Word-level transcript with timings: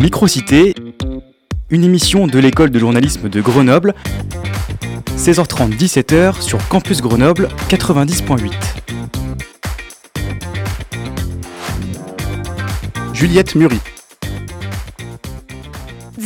Microcité, 0.00 0.74
une 1.70 1.82
émission 1.82 2.26
de 2.26 2.38
l'école 2.38 2.68
de 2.68 2.78
journalisme 2.78 3.30
de 3.30 3.40
Grenoble, 3.40 3.94
16h30 5.16 5.74
17h 5.74 6.42
sur 6.42 6.66
Campus 6.68 7.00
Grenoble 7.00 7.48
90.8. 7.70 8.52
Juliette 13.14 13.54
Murie. 13.54 13.80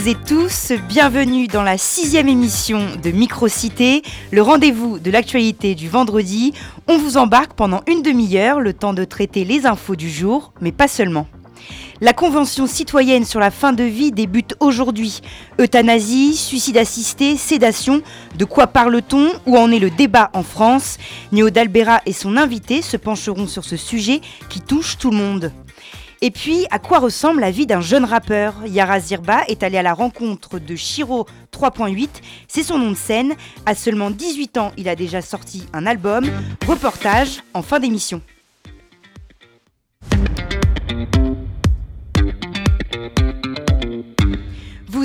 et 0.07 0.17
tous, 0.27 0.73
bienvenue 0.89 1.47
dans 1.47 1.63
la 1.63 1.79
sixième 1.79 2.27
émission 2.27 2.81
de 3.01 3.11
Microcité, 3.13 4.03
le 4.33 4.43
rendez-vous 4.43 4.99
de 4.99 5.13
l'actualité 5.13 5.77
du 5.77 5.89
vendredi. 5.89 6.55
On 6.89 6.99
vous 6.99 7.17
embarque 7.17 7.53
pendant 7.53 7.83
une 7.87 8.03
demi-heure, 8.03 8.59
le 8.59 8.73
temps 8.73 8.95
de 8.95 9.05
traiter 9.05 9.45
les 9.45 9.67
infos 9.67 9.95
du 9.95 10.11
jour, 10.11 10.53
mais 10.61 10.73
pas 10.73 10.89
seulement. 10.89 11.29
La 12.03 12.15
Convention 12.15 12.67
citoyenne 12.67 13.27
sur 13.27 13.41
la 13.41 13.51
fin 13.51 13.75
de 13.75 13.85
vie 13.85 14.11
débute 14.11 14.55
aujourd'hui. 14.59 15.21
Euthanasie, 15.61 16.35
suicide 16.35 16.79
assisté, 16.79 17.37
sédation, 17.37 18.01
de 18.39 18.47
quoi 18.47 18.69
parle-t-on? 18.69 19.29
Où 19.45 19.59
en 19.59 19.71
est 19.71 19.79
le 19.79 19.91
débat 19.91 20.31
en 20.33 20.43
France? 20.43 20.97
Néo 21.31 21.51
Dalbera 21.51 22.01
et 22.07 22.15
son 22.15 22.39
invité 22.39 22.81
se 22.81 22.97
pencheront 22.97 23.47
sur 23.47 23.67
ce 23.67 23.77
sujet 23.77 24.23
qui 24.49 24.63
touche 24.63 24.97
tout 24.97 25.11
le 25.11 25.19
monde. 25.19 25.53
Et 26.23 26.31
puis, 26.31 26.65
à 26.71 26.79
quoi 26.79 27.01
ressemble 27.01 27.43
la 27.43 27.51
vie 27.51 27.67
d'un 27.67 27.83
jeune 27.83 28.07
rappeur? 28.07 28.55
Yara 28.67 28.99
Zirba 28.99 29.43
est 29.49 29.63
allé 29.63 29.77
à 29.77 29.83
la 29.83 29.93
rencontre 29.93 30.59
de 30.59 30.77
Shiro 30.77 31.27
3.8, 31.53 32.09
c'est 32.49 32.63
son 32.63 32.79
nom 32.79 32.93
de 32.93 32.97
scène. 32.97 33.35
À 33.67 33.75
seulement 33.75 34.11
18 34.11 34.57
ans, 34.57 34.73
il 34.79 34.89
a 34.89 34.97
déjà 34.97 35.21
sorti 35.21 35.65
un 35.75 35.85
album. 35.85 36.25
Reportage 36.67 37.43
en 37.53 37.61
fin 37.61 37.79
d'émission. 37.79 38.23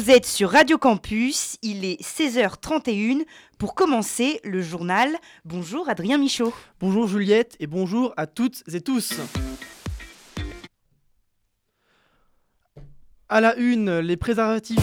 Vous 0.06 0.12
êtes 0.12 0.28
sur 0.28 0.52
Radio 0.52 0.78
Campus, 0.78 1.58
il 1.64 1.84
est 1.84 2.00
16h31 2.00 3.26
pour 3.58 3.74
commencer 3.74 4.40
le 4.44 4.62
journal. 4.62 5.10
Bonjour 5.46 5.90
Adrien 5.90 6.20
Michaud. 6.20 6.54
Bonjour 6.80 7.08
Juliette 7.08 7.56
et 7.60 7.66
bonjour 7.66 8.14
à 8.16 8.28
toutes 8.28 8.62
et 8.72 8.82
tous. 8.82 9.16
À 13.30 13.42
la 13.42 13.56
une, 13.56 13.98
les 13.98 14.16
préservatifs. 14.16 14.78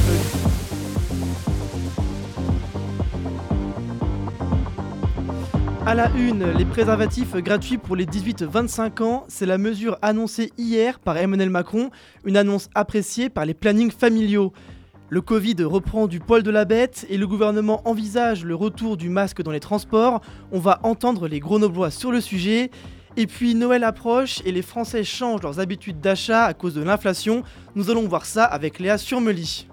À 5.86 5.94
la 5.94 6.10
une, 6.16 6.50
les 6.52 6.64
préservatifs 6.64 7.34
gratuits 7.36 7.78
pour 7.78 7.94
les 7.94 8.06
18-25 8.06 9.02
ans, 9.02 9.24
c'est 9.28 9.46
la 9.46 9.58
mesure 9.58 9.98
annoncée 10.02 10.52
hier 10.58 10.98
par 10.98 11.16
Emmanuel 11.16 11.50
Macron, 11.50 11.90
une 12.24 12.36
annonce 12.36 12.68
appréciée 12.74 13.30
par 13.30 13.46
les 13.46 13.54
plannings 13.54 13.92
familiaux. 13.92 14.52
Le 15.12 15.20
Covid 15.20 15.56
reprend 15.64 16.06
du 16.06 16.20
poil 16.20 16.42
de 16.42 16.50
la 16.50 16.64
bête 16.64 17.04
et 17.10 17.18
le 17.18 17.26
gouvernement 17.26 17.86
envisage 17.86 18.46
le 18.46 18.54
retour 18.54 18.96
du 18.96 19.10
masque 19.10 19.42
dans 19.42 19.50
les 19.50 19.60
transports. 19.60 20.22
On 20.52 20.58
va 20.58 20.80
entendre 20.84 21.28
les 21.28 21.38
grenoblois 21.38 21.90
sur 21.90 22.10
le 22.10 22.22
sujet. 22.22 22.70
Et 23.18 23.26
puis 23.26 23.54
Noël 23.54 23.84
approche 23.84 24.40
et 24.46 24.52
les 24.52 24.62
Français 24.62 25.04
changent 25.04 25.42
leurs 25.42 25.60
habitudes 25.60 26.00
d'achat 26.00 26.46
à 26.46 26.54
cause 26.54 26.72
de 26.72 26.82
l'inflation. 26.82 27.42
Nous 27.74 27.90
allons 27.90 28.08
voir 28.08 28.24
ça 28.24 28.44
avec 28.44 28.78
Léa 28.78 28.96
Surmely. 28.96 29.68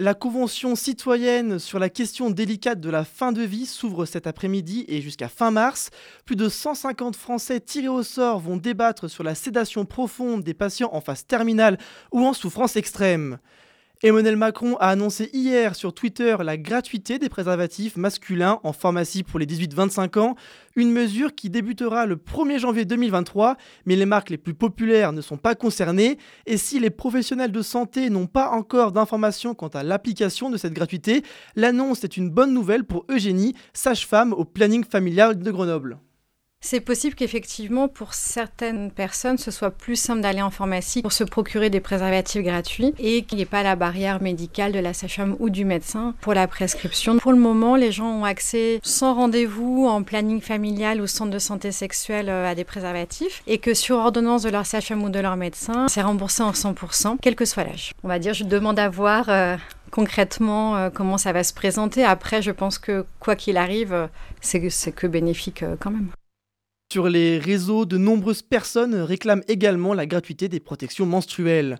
La 0.00 0.14
Convention 0.14 0.76
citoyenne 0.76 1.58
sur 1.58 1.80
la 1.80 1.88
question 1.88 2.30
délicate 2.30 2.78
de 2.78 2.88
la 2.88 3.02
fin 3.02 3.32
de 3.32 3.42
vie 3.42 3.66
s'ouvre 3.66 4.06
cet 4.06 4.28
après-midi 4.28 4.84
et 4.86 5.00
jusqu'à 5.00 5.28
fin 5.28 5.50
mars. 5.50 5.90
Plus 6.24 6.36
de 6.36 6.48
150 6.48 7.16
Français 7.16 7.58
tirés 7.58 7.88
au 7.88 8.04
sort 8.04 8.38
vont 8.38 8.56
débattre 8.56 9.10
sur 9.10 9.24
la 9.24 9.34
sédation 9.34 9.84
profonde 9.84 10.44
des 10.44 10.54
patients 10.54 10.90
en 10.92 11.00
phase 11.00 11.26
terminale 11.26 11.78
ou 12.12 12.24
en 12.24 12.32
souffrance 12.32 12.76
extrême. 12.76 13.38
Emmanuel 14.04 14.36
Macron 14.36 14.76
a 14.76 14.90
annoncé 14.90 15.28
hier 15.32 15.74
sur 15.74 15.92
Twitter 15.92 16.36
la 16.44 16.56
gratuité 16.56 17.18
des 17.18 17.28
préservatifs 17.28 17.96
masculins 17.96 18.60
en 18.62 18.72
pharmacie 18.72 19.24
pour 19.24 19.40
les 19.40 19.46
18-25 19.46 20.20
ans, 20.20 20.36
une 20.76 20.92
mesure 20.92 21.34
qui 21.34 21.50
débutera 21.50 22.06
le 22.06 22.14
1er 22.14 22.60
janvier 22.60 22.84
2023, 22.84 23.56
mais 23.86 23.96
les 23.96 24.06
marques 24.06 24.30
les 24.30 24.38
plus 24.38 24.54
populaires 24.54 25.10
ne 25.12 25.20
sont 25.20 25.36
pas 25.36 25.56
concernées, 25.56 26.16
et 26.46 26.58
si 26.58 26.78
les 26.78 26.90
professionnels 26.90 27.50
de 27.50 27.60
santé 27.60 28.08
n'ont 28.08 28.28
pas 28.28 28.50
encore 28.50 28.92
d'informations 28.92 29.54
quant 29.54 29.66
à 29.66 29.82
l'application 29.82 30.48
de 30.48 30.58
cette 30.58 30.74
gratuité, 30.74 31.24
l'annonce 31.56 32.04
est 32.04 32.16
une 32.16 32.30
bonne 32.30 32.54
nouvelle 32.54 32.84
pour 32.84 33.04
Eugénie, 33.08 33.56
sage-femme 33.72 34.32
au 34.32 34.44
planning 34.44 34.84
familial 34.84 35.36
de 35.36 35.50
Grenoble. 35.50 35.98
C'est 36.60 36.80
possible 36.80 37.14
qu'effectivement, 37.14 37.86
pour 37.86 38.14
certaines 38.14 38.90
personnes, 38.90 39.38
ce 39.38 39.50
soit 39.50 39.70
plus 39.70 39.94
simple 39.94 40.20
d'aller 40.20 40.42
en 40.42 40.50
pharmacie 40.50 41.02
pour 41.02 41.12
se 41.12 41.22
procurer 41.22 41.70
des 41.70 41.80
préservatifs 41.80 42.42
gratuits 42.42 42.92
et 42.98 43.22
qu'il 43.22 43.36
n'y 43.36 43.42
ait 43.42 43.46
pas 43.46 43.62
la 43.62 43.76
barrière 43.76 44.20
médicale 44.20 44.72
de 44.72 44.78
la 44.80 44.92
sage-femme 44.92 45.36
ou 45.38 45.50
du 45.50 45.64
médecin 45.64 46.14
pour 46.20 46.34
la 46.34 46.48
prescription. 46.48 47.18
Pour 47.18 47.32
le 47.32 47.38
moment, 47.38 47.76
les 47.76 47.92
gens 47.92 48.10
ont 48.10 48.24
accès 48.24 48.80
sans 48.82 49.14
rendez-vous 49.14 49.86
en 49.86 50.02
planning 50.02 50.40
familial 50.40 51.00
ou 51.00 51.06
centre 51.06 51.30
de 51.30 51.38
santé 51.38 51.70
sexuelle 51.70 52.28
euh, 52.28 52.50
à 52.50 52.56
des 52.56 52.64
préservatifs 52.64 53.42
et 53.46 53.58
que 53.58 53.72
sur 53.72 53.96
ordonnance 53.96 54.42
de 54.42 54.50
leur 54.50 54.66
sage-femme 54.66 55.04
ou 55.04 55.10
de 55.10 55.20
leur 55.20 55.36
médecin, 55.36 55.86
c'est 55.88 56.02
remboursé 56.02 56.42
en 56.42 56.50
100%, 56.52 57.18
quel 57.22 57.36
que 57.36 57.44
soit 57.44 57.64
l'âge. 57.64 57.92
On 58.02 58.08
va 58.08 58.18
dire, 58.18 58.34
je 58.34 58.44
demande 58.44 58.80
à 58.80 58.88
voir 58.88 59.28
euh, 59.28 59.56
concrètement 59.92 60.76
euh, 60.76 60.90
comment 60.92 61.18
ça 61.18 61.32
va 61.32 61.44
se 61.44 61.54
présenter. 61.54 62.04
Après, 62.04 62.42
je 62.42 62.50
pense 62.50 62.78
que 62.78 63.06
quoi 63.20 63.36
qu'il 63.36 63.56
arrive, 63.56 64.08
c'est 64.40 64.60
que 64.92 65.06
bénéfique 65.06 65.64
quand 65.80 65.90
même. 65.90 66.08
Sur 66.90 67.10
les 67.10 67.38
réseaux, 67.38 67.84
de 67.84 67.98
nombreuses 67.98 68.40
personnes 68.40 68.94
réclament 68.94 69.42
également 69.46 69.92
la 69.92 70.06
gratuité 70.06 70.48
des 70.48 70.58
protections 70.58 71.04
menstruelles. 71.04 71.76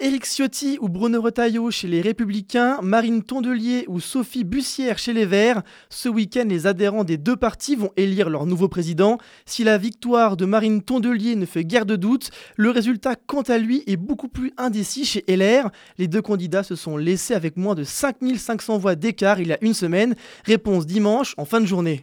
Éric 0.00 0.24
Ciotti 0.26 0.78
ou 0.80 0.88
Bruno 0.88 1.22
Retailleau 1.22 1.70
chez 1.70 1.86
les 1.86 2.00
Républicains, 2.00 2.80
Marine 2.82 3.22
Tondelier 3.22 3.84
ou 3.86 4.00
Sophie 4.00 4.42
Bussière 4.42 4.98
chez 4.98 5.12
les 5.12 5.26
Verts, 5.26 5.62
ce 5.90 6.08
week-end 6.08 6.46
les 6.48 6.66
adhérents 6.66 7.04
des 7.04 7.18
deux 7.18 7.36
partis 7.36 7.76
vont 7.76 7.92
élire 7.96 8.28
leur 8.30 8.46
nouveau 8.46 8.66
président. 8.66 9.18
Si 9.46 9.62
la 9.62 9.78
victoire 9.78 10.36
de 10.36 10.44
Marine 10.44 10.82
Tondelier 10.82 11.36
ne 11.36 11.46
fait 11.46 11.64
guère 11.64 11.86
de 11.86 11.94
doute, 11.94 12.32
le 12.56 12.70
résultat 12.70 13.14
quant 13.14 13.42
à 13.42 13.58
lui 13.58 13.84
est 13.86 13.96
beaucoup 13.96 14.26
plus 14.26 14.52
indécis 14.56 15.04
chez 15.04 15.24
LR. 15.28 15.70
Les 15.98 16.08
deux 16.08 16.22
candidats 16.22 16.64
se 16.64 16.74
sont 16.74 16.96
laissés 16.96 17.34
avec 17.34 17.56
moins 17.56 17.76
de 17.76 17.84
5500 17.84 18.78
voix 18.78 18.96
d'écart 18.96 19.40
il 19.40 19.46
y 19.46 19.52
a 19.52 19.58
une 19.62 19.74
semaine. 19.74 20.16
Réponse 20.44 20.84
dimanche 20.84 21.34
en 21.36 21.44
fin 21.44 21.60
de 21.60 21.66
journée. 21.66 22.00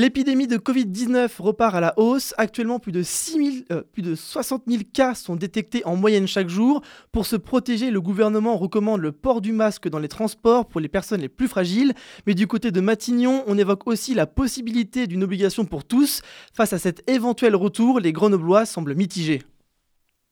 L'épidémie 0.00 0.46
de 0.46 0.56
Covid-19 0.56 1.42
repart 1.42 1.74
à 1.74 1.80
la 1.80 1.92
hausse. 1.98 2.32
Actuellement, 2.38 2.78
plus 2.78 2.90
de, 2.90 3.02
6 3.02 3.66
euh, 3.70 3.82
plus 3.82 4.00
de 4.00 4.14
60 4.14 4.62
000 4.66 4.84
cas 4.94 5.14
sont 5.14 5.36
détectés 5.36 5.84
en 5.84 5.94
moyenne 5.94 6.26
chaque 6.26 6.48
jour. 6.48 6.80
Pour 7.12 7.26
se 7.26 7.36
protéger, 7.36 7.90
le 7.90 8.00
gouvernement 8.00 8.56
recommande 8.56 9.02
le 9.02 9.12
port 9.12 9.42
du 9.42 9.52
masque 9.52 9.90
dans 9.90 9.98
les 9.98 10.08
transports 10.08 10.66
pour 10.66 10.80
les 10.80 10.88
personnes 10.88 11.20
les 11.20 11.28
plus 11.28 11.48
fragiles. 11.48 11.92
Mais 12.26 12.32
du 12.32 12.46
côté 12.46 12.70
de 12.70 12.80
Matignon, 12.80 13.44
on 13.46 13.58
évoque 13.58 13.86
aussi 13.86 14.14
la 14.14 14.26
possibilité 14.26 15.06
d'une 15.06 15.22
obligation 15.22 15.66
pour 15.66 15.84
tous. 15.84 16.22
Face 16.54 16.72
à 16.72 16.78
cet 16.78 17.06
éventuel 17.06 17.54
retour, 17.54 18.00
les 18.00 18.14
Grenoblois 18.14 18.64
semblent 18.64 18.94
mitigés. 18.94 19.42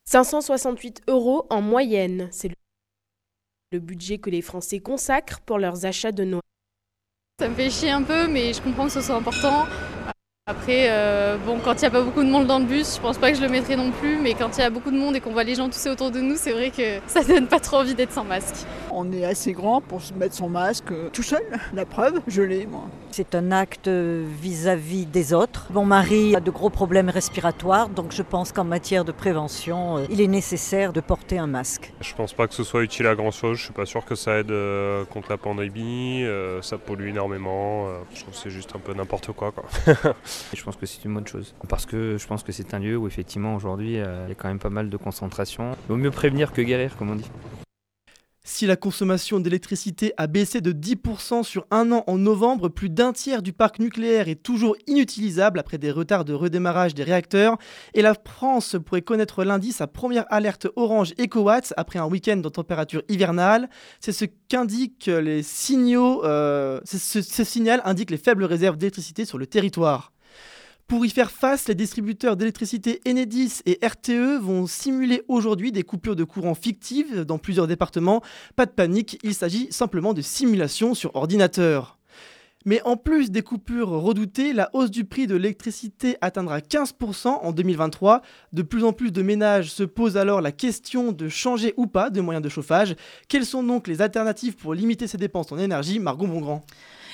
568 0.07 1.03
euros 1.09 1.45
en 1.51 1.61
moyenne, 1.61 2.31
c'est 2.31 2.51
le 3.73 3.81
budget 3.81 4.17
que 4.17 4.31
les 4.31 4.41
Français 4.41 4.81
consacrent 4.81 5.43
pour 5.43 5.59
leurs 5.59 5.85
achats 5.85 6.11
de 6.11 6.25
Noël. 6.25 6.41
Ça 7.41 7.49
me 7.49 7.55
fait 7.55 7.71
chier 7.71 7.91
un 7.93 8.03
peu, 8.03 8.27
mais 8.27 8.53
je 8.53 8.61
comprends 8.61 8.87
que 8.87 8.91
ce 8.91 9.01
soit 9.01 9.15
important. 9.15 9.69
Après, 10.51 10.87
euh, 10.89 11.37
bon, 11.45 11.59
quand 11.63 11.75
il 11.75 11.81
n'y 11.81 11.85
a 11.89 11.91
pas 11.91 12.01
beaucoup 12.01 12.23
de 12.25 12.31
monde 12.31 12.47
dans 12.47 12.59
le 12.59 12.65
bus, 12.65 12.95
je 12.97 13.01
pense 13.03 13.19
pas 13.19 13.31
que 13.31 13.37
je 13.37 13.43
le 13.43 13.51
mettrai 13.51 13.77
non 13.77 13.91
plus, 13.91 14.17
mais 14.17 14.33
quand 14.33 14.57
il 14.57 14.61
y 14.61 14.65
a 14.65 14.71
beaucoup 14.71 14.91
de 14.91 14.97
monde 14.97 15.15
et 15.15 15.21
qu'on 15.21 15.33
voit 15.33 15.45
les 15.45 15.55
gens 15.55 15.69
tousser 15.69 15.91
autour 15.91 16.11
de 16.11 16.21
nous, 16.21 16.37
c'est 16.37 16.53
vrai 16.53 16.71
que 16.71 17.07
ça 17.07 17.23
donne 17.23 17.49
pas 17.49 17.61
trop 17.61 17.77
envie 17.77 17.95
d'être 17.95 18.13
sans 18.13 18.25
masque. 18.25 18.65
On 18.91 19.13
est 19.13 19.27
assez 19.27 19.53
grand 19.53 19.83
pour 19.83 20.01
se 20.01 20.15
mettre 20.15 20.35
son 20.35 20.49
masque 20.49 20.91
euh, 20.91 21.11
tout 21.13 21.23
seul. 21.23 21.43
La 21.75 21.85
preuve, 21.85 22.23
je 22.27 22.41
l'ai 22.41 22.65
moi. 22.65 22.85
C'est 23.11 23.35
un 23.35 23.53
acte 23.53 23.89
vis-à-vis 23.89 25.05
des 25.05 25.35
autres. 25.35 25.67
Mon 25.71 25.85
mari 25.85 26.35
a 26.35 26.41
de 26.41 26.51
gros 26.51 26.71
problèmes 26.71 27.11
respiratoires, 27.11 27.91
donc 27.91 28.13
je 28.13 28.23
pense 28.23 28.51
qu'en 28.51 28.65
matière 28.65 29.05
de 29.05 29.13
prévention, 29.13 29.99
euh, 29.99 30.07
il 30.09 30.23
est 30.23 30.29
nécessaire 30.29 30.95
de 30.95 31.03
porter 31.03 31.37
un 31.37 31.47
masque. 31.47 31.93
Je 32.01 32.15
pense 32.15 32.33
pas 32.33 32.49
que 32.49 32.55
ce 32.55 32.65
soit 32.65 32.83
utile 32.83 33.07
à 33.07 33.15
grand 33.15 33.33
chose. 33.33 33.59
Je 33.59 33.65
suis 33.65 33.75
pas 33.75 33.85
sûr 33.85 34.03
que 34.07 34.15
ça 34.15 34.39
aide 34.39 34.55
contre 35.11 35.29
la 35.29 35.37
pandémie. 35.37 36.25
ça 36.63 36.79
pollue 36.79 37.09
énormément. 37.09 37.87
je 38.15 38.23
trouve 38.23 38.33
que 38.33 38.41
c'est 38.41 38.49
juste 38.49 38.71
un 38.75 38.79
peu 38.79 38.95
n'importe 38.95 39.33
quoi. 39.33 39.53
quoi. 39.53 39.65
Je 40.55 40.63
pense 40.63 40.77
que 40.77 40.87
c'est 40.87 41.05
une 41.05 41.15
bonne 41.15 41.27
chose. 41.27 41.55
Parce 41.69 41.87
que 41.87 42.17
je 42.19 42.27
pense 42.27 42.43
que 42.43 42.53
c'est 42.53 42.75
un 42.75 42.79
lieu 42.79 42.97
où 42.97 43.07
effectivement 43.07 43.55
aujourd'hui 43.55 43.99
euh, 43.99 44.25
il 44.27 44.29
y 44.31 44.33
a 44.33 44.35
quand 44.35 44.49
même 44.49 44.59
pas 44.59 44.71
mal 44.71 44.91
de 44.91 44.97
concentration. 44.97 45.73
Il 45.87 45.89
vaut 45.89 45.97
mieux 45.97 46.11
prévenir 46.11 46.53
que 46.53 46.63
guérir, 46.63 46.97
comme 46.97 47.11
on 47.11 47.17
dit. 47.17 47.31
Si 48.51 48.67
la 48.67 48.77
consommation 48.77 49.41
d'électricité 49.41 50.15
a 50.17 50.27
baissé 50.27 50.63
de 50.63 50.73
10% 50.73 51.43
sur 51.43 51.67
un 51.71 51.93
an 51.93 52.03
en 52.07 52.17
novembre, 52.17 52.71
plus 52.71 52.89
d'un 52.89 53.13
tiers 53.13 53.43
du 53.43 53.53
parc 53.53 53.79
nucléaire 53.79 54.27
est 54.27 54.43
toujours 54.43 54.75
inutilisable 54.87 55.59
après 55.59 55.77
des 55.77 55.91
retards 55.91 56.25
de 56.25 56.33
redémarrage 56.33 56.95
des 56.95 57.05
réacteurs. 57.05 57.59
Et 57.93 58.01
la 58.01 58.15
France 58.15 58.77
pourrait 58.87 59.03
connaître 59.03 59.45
lundi 59.45 59.71
sa 59.71 59.87
première 59.87 60.25
alerte 60.33 60.67
orange 60.77 61.13
EcoWatts 61.21 61.75
après 61.77 61.99
un 61.99 62.07
week-end 62.07 62.39
de 62.39 62.49
température 62.49 63.03
hivernale. 63.11 63.69
C'est 64.01 64.13
ce 64.13 64.25
qu'indiquent 64.49 65.09
les 65.09 65.43
signaux. 65.43 66.25
Euh, 66.25 66.81
ce 66.87 67.45
signal 67.45 67.83
indique 67.85 68.11
les 68.11 68.17
faibles 68.17 68.45
réserves 68.45 68.79
d'électricité 68.79 69.27
sur 69.27 69.37
le 69.37 69.47
territoire. 69.47 70.11
Pour 70.89 71.05
y 71.05 71.11
faire 71.11 71.31
face, 71.31 71.69
les 71.69 71.75
distributeurs 71.75 72.39
d'électricité 72.39 73.03
Enedis 73.07 73.61
et 73.67 73.79
RTE 73.87 74.41
vont 74.41 74.67
simuler 74.67 75.23
aujourd'hui 75.29 75.71
des 75.71 75.83
coupures 75.83 76.17
de 76.17 76.25
courant 76.25 76.55
fictives 76.55 77.27
dans 77.27 77.37
plusieurs 77.37 77.67
départements. 77.67 78.23
Pas 78.57 78.65
de 78.65 78.71
panique, 78.71 79.19
il 79.23 79.35
s'agit 79.35 79.69
simplement 79.71 80.15
de 80.15 80.23
simulation 80.23 80.95
sur 80.95 81.15
ordinateur. 81.15 81.99
Mais 82.65 82.81
en 82.87 82.97
plus 82.97 83.31
des 83.31 83.43
coupures 83.43 83.91
redoutées, 83.91 84.55
la 84.55 84.71
hausse 84.73 84.91
du 84.91 85.05
prix 85.05 85.27
de 85.27 85.37
l'électricité 85.37 86.17
atteindra 86.23 86.61
15% 86.61 87.29
en 87.29 87.53
2023. 87.53 88.23
De 88.55 88.63
plus 88.63 88.83
en 88.83 88.95
plus 88.95 89.13
de 89.13 89.21
ménages 89.21 89.71
se 89.71 89.83
posent 89.83 90.17
alors 90.17 90.41
la 90.41 90.53
question 90.53 91.13
de 91.13 91.29
changer 91.29 91.75
ou 91.77 91.87
pas 91.87 92.09
de 92.09 92.23
moyens 92.23 92.43
de 92.43 92.49
chauffage. 92.49 92.97
Quelles 93.29 93.45
sont 93.45 93.63
donc 93.63 93.89
les 93.89 94.01
alternatives 94.01 94.57
pour 94.57 94.73
limiter 94.73 95.07
ses 95.07 95.19
dépenses 95.19 95.53
en 95.53 95.59
énergie? 95.59 95.99
Margot 95.99 96.27
Bongrand 96.27 96.65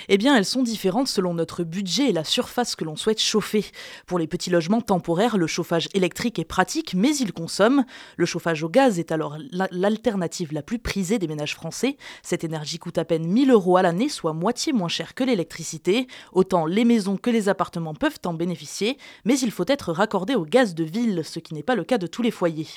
eh 0.08 0.18
bien 0.18 0.36
elles 0.36 0.44
sont 0.44 0.62
différentes 0.62 1.08
selon 1.08 1.34
notre 1.34 1.64
budget 1.64 2.10
et 2.10 2.12
la 2.12 2.24
surface 2.24 2.76
que 2.76 2.84
l'on 2.84 2.96
souhaite 2.96 3.20
chauffer. 3.20 3.64
Pour 4.06 4.18
les 4.18 4.26
petits 4.26 4.50
logements 4.50 4.80
temporaires, 4.80 5.36
le 5.36 5.46
chauffage 5.46 5.88
électrique 5.94 6.38
est 6.38 6.44
pratique, 6.44 6.94
mais 6.94 7.16
il 7.16 7.32
consomme. 7.32 7.84
Le 8.16 8.26
chauffage 8.26 8.62
au 8.62 8.68
gaz 8.68 8.98
est 8.98 9.12
alors 9.12 9.36
l'alternative 9.70 10.52
la 10.52 10.62
plus 10.62 10.78
prisée 10.78 11.18
des 11.18 11.28
ménages 11.28 11.54
français. 11.54 11.96
Cette 12.22 12.44
énergie 12.44 12.78
coûte 12.78 12.98
à 12.98 13.04
peine 13.04 13.26
1000 13.26 13.50
euros 13.50 13.76
à 13.76 13.82
l'année, 13.82 14.08
soit 14.08 14.32
moitié 14.32 14.72
moins 14.72 14.88
cher 14.88 15.14
que 15.14 15.24
l'électricité. 15.24 16.06
Autant 16.32 16.66
les 16.66 16.84
maisons 16.84 17.16
que 17.16 17.30
les 17.30 17.48
appartements 17.48 17.94
peuvent 17.94 18.20
en 18.24 18.34
bénéficier, 18.34 18.98
mais 19.24 19.38
il 19.38 19.50
faut 19.50 19.64
être 19.68 19.92
raccordé 19.92 20.34
au 20.34 20.44
gaz 20.44 20.74
de 20.74 20.84
ville, 20.84 21.22
ce 21.24 21.38
qui 21.38 21.54
n'est 21.54 21.62
pas 21.62 21.74
le 21.74 21.84
cas 21.84 21.98
de 21.98 22.06
tous 22.06 22.22
les 22.22 22.30
foyers. 22.30 22.68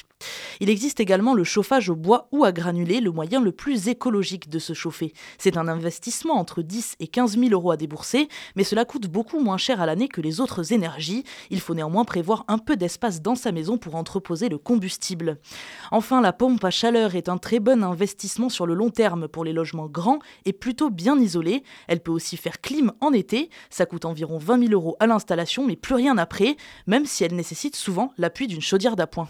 Il 0.59 0.69
existe 0.69 0.99
également 0.99 1.33
le 1.33 1.43
chauffage 1.43 1.89
au 1.89 1.95
bois 1.95 2.27
ou 2.31 2.45
à 2.45 2.51
granulés, 2.51 3.01
le 3.01 3.11
moyen 3.11 3.41
le 3.41 3.51
plus 3.51 3.87
écologique 3.87 4.49
de 4.49 4.59
se 4.59 4.73
chauffer. 4.73 5.13
C'est 5.37 5.57
un 5.57 5.67
investissement 5.67 6.35
entre 6.35 6.61
10 6.61 6.95
et 6.99 7.07
15 7.07 7.16
000 7.25 7.51
euros 7.51 7.71
à 7.71 7.77
débourser, 7.77 8.27
mais 8.55 8.63
cela 8.63 8.85
coûte 8.85 9.07
beaucoup 9.07 9.39
moins 9.39 9.57
cher 9.57 9.81
à 9.81 9.85
l'année 9.85 10.07
que 10.07 10.21
les 10.21 10.41
autres 10.41 10.73
énergies. 10.73 11.23
Il 11.49 11.59
faut 11.59 11.73
néanmoins 11.73 12.05
prévoir 12.05 12.45
un 12.47 12.57
peu 12.57 12.75
d'espace 12.75 13.21
dans 13.21 13.35
sa 13.35 13.51
maison 13.51 13.77
pour 13.77 13.95
entreposer 13.95 14.49
le 14.49 14.57
combustible. 14.57 15.39
Enfin, 15.91 16.21
la 16.21 16.33
pompe 16.33 16.63
à 16.63 16.69
chaleur 16.69 17.15
est 17.15 17.29
un 17.29 17.37
très 17.37 17.59
bon 17.59 17.83
investissement 17.83 18.49
sur 18.49 18.67
le 18.67 18.73
long 18.73 18.89
terme 18.89 19.27
pour 19.27 19.43
les 19.43 19.53
logements 19.53 19.87
grands 19.87 20.19
et 20.45 20.53
plutôt 20.53 20.89
bien 20.89 21.17
isolés. 21.19 21.63
Elle 21.87 22.01
peut 22.01 22.11
aussi 22.11 22.37
faire 22.37 22.61
clim 22.61 22.91
en 23.01 23.13
été. 23.13 23.49
Ça 23.69 23.85
coûte 23.85 24.05
environ 24.05 24.37
20 24.37 24.67
000 24.67 24.73
euros 24.73 24.97
à 24.99 25.07
l'installation, 25.07 25.65
mais 25.65 25.75
plus 25.75 25.95
rien 25.95 26.17
après, 26.17 26.57
même 26.85 27.05
si 27.05 27.23
elle 27.23 27.35
nécessite 27.35 27.75
souvent 27.75 28.11
l'appui 28.17 28.47
d'une 28.47 28.61
chaudière 28.61 28.95
d'appoint. 28.95 29.29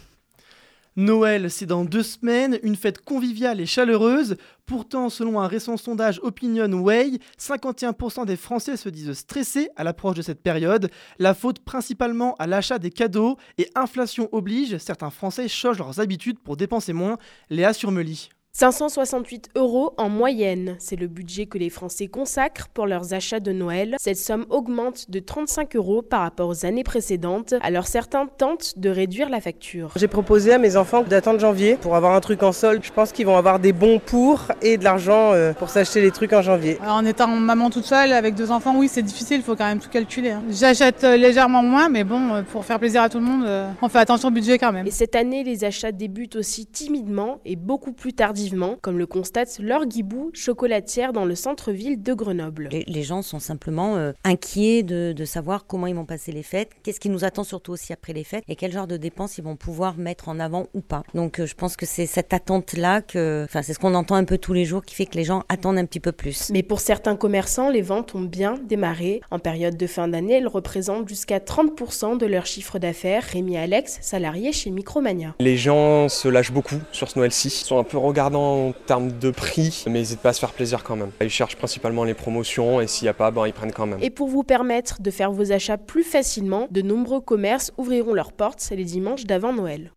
Noël, 0.98 1.52
c'est 1.52 1.68
dans 1.68 1.86
deux 1.86 2.02
semaines, 2.02 2.58
une 2.64 2.76
fête 2.76 3.06
conviviale 3.06 3.62
et 3.62 3.68
chaleureuse. 3.68 4.36
Pourtant, 4.66 5.10
selon 5.10 5.40
un 5.40 5.48
récent 5.48 5.78
sondage 5.78 6.20
Opinion 6.24 6.74
Way, 6.74 7.20
51% 7.40 8.26
des 8.26 8.36
Français 8.36 8.78
se 8.78 8.90
disent 8.90 9.14
stressés 9.14 9.70
à 9.76 9.84
l'approche 9.84 10.16
de 10.16 10.24
cette 10.24 10.42
période. 10.42 10.90
La 11.20 11.36
faute 11.36 11.60
principalement 11.60 12.34
à 12.40 12.48
l'achat 12.48 12.80
des 12.80 12.90
cadeaux 12.90 13.38
et 13.60 13.70
inflation 13.76 14.28
oblige, 14.32 14.80
certains 14.80 15.12
Français 15.12 15.48
changent 15.48 15.78
leurs 15.78 16.00
habitudes 16.00 16.40
pour 16.40 16.58
dépenser 16.58 16.94
moins. 16.94 17.18
Léa 17.52 17.74
Surmely. 17.74 18.30
568 18.59 19.51
euros 19.54 19.94
en 19.98 20.09
moyenne, 20.09 20.77
c'est 20.80 20.95
le 20.95 21.06
budget 21.06 21.45
que 21.45 21.59
les 21.59 21.69
Français 21.69 22.07
consacrent 22.07 22.69
pour 22.69 22.88
leurs 22.88 23.13
achats 23.13 23.39
de 23.39 23.51
Noël. 23.51 23.95
Cette 24.00 24.18
somme 24.18 24.48
augmente 24.50 25.12
de 25.12 25.19
35 25.19 25.75
euros 25.75 26.01
par 26.01 26.21
rapport 26.21 26.50
aux 26.50 26.65
années 26.65 26.83
précédentes, 26.83 27.54
alors 27.62 27.86
certains 27.86 28.25
tentent 28.25 28.74
de 28.80 28.89
réduire 28.89 29.30
la 29.30 29.42
facture. 29.42 29.92
J'ai 29.95 30.07
proposé 30.07 30.54
à 30.54 30.57
mes 30.57 30.75
enfants 30.75 31.04
d'attendre 31.04 31.39
janvier 31.39 31.75
pour 31.75 31.95
avoir 31.95 32.15
un 32.15 32.19
truc 32.19 32.42
en 32.42 32.51
solde. 32.51 32.83
Je 32.83 32.92
pense 32.92 33.12
qu'ils 33.12 33.27
vont 33.27 33.38
avoir 33.38 33.59
des 33.59 33.74
bons 33.74 34.00
pour 34.04 34.51
et 34.63 34.77
de 34.77 34.83
l'argent 34.83 35.33
euh, 35.33 35.53
pour 35.53 35.69
s'acheter 35.69 36.01
les 36.01 36.10
trucs 36.10 36.33
en 36.33 36.42
janvier. 36.42 36.80
en 36.83 37.06
étant 37.06 37.27
maman 37.27 37.69
toute 37.69 37.86
seule 37.86 38.12
avec 38.12 38.33
deux 38.33 38.50
enfants, 38.50 38.75
oui 38.75 38.88
c'est 38.92 39.03
difficile, 39.03 39.38
il 39.38 39.44
faut 39.44 39.56
quand 39.56 39.68
même 39.68 39.80
tout 39.80 39.89
calculer. 39.89 40.31
Hein. 40.31 40.42
J'achète 40.50 41.03
euh, 41.03 41.15
légèrement 41.15 41.62
moins, 41.62 41.89
mais 41.89 42.03
bon, 42.03 42.33
euh, 42.33 42.42
pour 42.42 42.65
faire 42.65 42.80
plaisir 42.80 43.03
à 43.03 43.10
tout 43.10 43.19
le 43.19 43.25
monde, 43.25 43.48
on 43.83 43.88
fait 43.88 44.00
attention 44.00 44.30
au 44.30 44.31
budget 44.31 44.57
quand 44.57 44.71
même. 44.71 44.88
Et 44.88 44.92
cette 44.92 45.15
année, 45.15 45.44
les 45.44 45.63
achats 45.63 45.92
débutent 45.92 46.38
aussi 46.38 46.65
timidement 46.65 47.39
et 47.45 47.56
beaucoup 47.56 47.94
plus 47.94 48.13
tardivement 48.13 48.47
comme 48.82 48.98
le 48.98 49.06
constate 49.06 49.60
Laure 49.60 49.86
Guibou, 49.86 50.32
chocolatière 50.34 51.14
dans 51.14 51.26
le 51.26 51.36
centre-ville 51.36 52.02
de 52.02 52.14
Grenoble. 52.14 52.70
Les, 52.72 53.04
gens 53.04 53.22
sont 53.22 53.40
simplement 53.40 53.96
euh, 53.98 54.12
inquiets 54.24 54.84
de, 54.84 55.26
savoir 55.26 55.66
comment 55.66 55.88
ils 55.88 55.96
vont 55.96 56.06
passer 56.06 56.32
les 56.32 56.44
fêtes, 56.44 56.72
qu'est-ce 56.84 57.00
qui 57.00 57.10
nous 57.10 57.26
attend 57.26 57.44
surtout 57.44 57.74
aussi 57.74 57.92
après 57.92 58.14
les 58.14 58.24
fêtes 58.24 58.44
et 58.48 58.56
quel 58.56 58.72
genre 58.72 58.88
de 58.88 58.98
dépenses 58.98 59.38
ils 59.38 59.44
vont 59.44 59.56
pouvoir 59.56 59.98
mettre 59.98 60.30
en 60.30 60.40
avant 60.40 60.68
ou 60.74 60.82
pas. 60.82 61.04
Donc 61.14 61.40
euh, 61.40 61.46
je 61.46 61.56
pense 61.56 61.76
que 61.76 61.86
c'est 61.86 62.06
cette 62.06 62.34
attente-là 62.34 63.02
que, 63.02 63.44
enfin 63.46 63.62
c'est 63.62 63.74
ce 63.74 63.80
qu'on 63.80 63.94
entend 63.96 64.16
un 64.16 64.24
peu 64.24 64.38
tous 64.38 64.54
les 64.54 64.66
jours 64.66 64.84
qui 64.84 64.96
fait 64.96 65.06
que 65.06 65.18
les 65.18 65.24
gens 65.24 65.44
attendent 65.50 65.78
un 65.78 65.86
petit 65.86 66.00
peu 66.00 66.12
plus. 66.12 66.50
Mais 66.52 66.64
pour 66.64 66.80
certains 66.80 67.16
commerçants, 67.16 67.70
les 67.70 67.82
ventes 67.82 68.16
ont 68.16 68.22
bien 68.22 68.56
démarré. 68.68 69.22
En 69.32 69.40
période 69.40 69.76
de 69.76 69.88
fin 69.88 70.08
d'année, 70.08 70.36
elles 70.36 70.48
représentent 70.48 71.10
jusqu'à 71.10 71.40
30% 71.40 72.18
de 72.18 72.26
leur 72.26 72.46
chiffre 72.46 72.80
d'affaires. 72.80 73.24
Rémi 73.24 73.58
Alex, 73.58 74.00
salarié 74.02 74.52
chez 74.52 74.72
Micromania. 74.72 75.36
Les 75.40 75.58
gens 75.58 76.10
se 76.10 76.28
lâchent 76.28 76.52
beaucoup 76.52 76.80
sur 76.92 77.10
ce 77.10 77.20
Noël-ci, 77.20 77.50
sont 77.50 77.80
un 77.80 77.84
peu 77.84 77.98
en 78.35 78.74
termes 78.85 79.18
de 79.18 79.31
prix, 79.31 79.83
mais 79.88 79.94
n'hésitent 79.94 80.19
pas 80.19 80.29
à 80.29 80.33
se 80.33 80.39
faire 80.39 80.53
plaisir 80.53 80.83
quand 80.83 80.95
même. 80.95 81.12
Ils 81.21 81.29
cherchent 81.29 81.56
principalement 81.56 82.03
les 82.03 82.13
promotions 82.13 82.81
et 82.81 82.88
s'il 82.88 83.06
n'y 83.06 83.09
a 83.09 83.13
pas, 83.13 83.31
ben, 83.31 83.47
ils 83.47 83.53
prennent 83.53 83.71
quand 83.71 83.85
même. 83.85 84.00
Et 84.01 84.09
pour 84.09 84.27
vous 84.27 84.44
permettre 84.44 85.01
de 85.01 85.12
faire 85.12 85.31
vos 85.31 85.51
achats 85.51 85.77
plus 85.77 86.03
facilement, 86.03 86.68
de 86.71 86.81
nombreux 86.81 87.21
commerces 87.21 87.71
ouvriront 87.77 88.13
leurs 88.13 88.33
portes 88.33 88.62
les 88.71 88.85
dimanches 88.85 89.25
d'avant 89.25 89.53
Noël. 89.53 89.91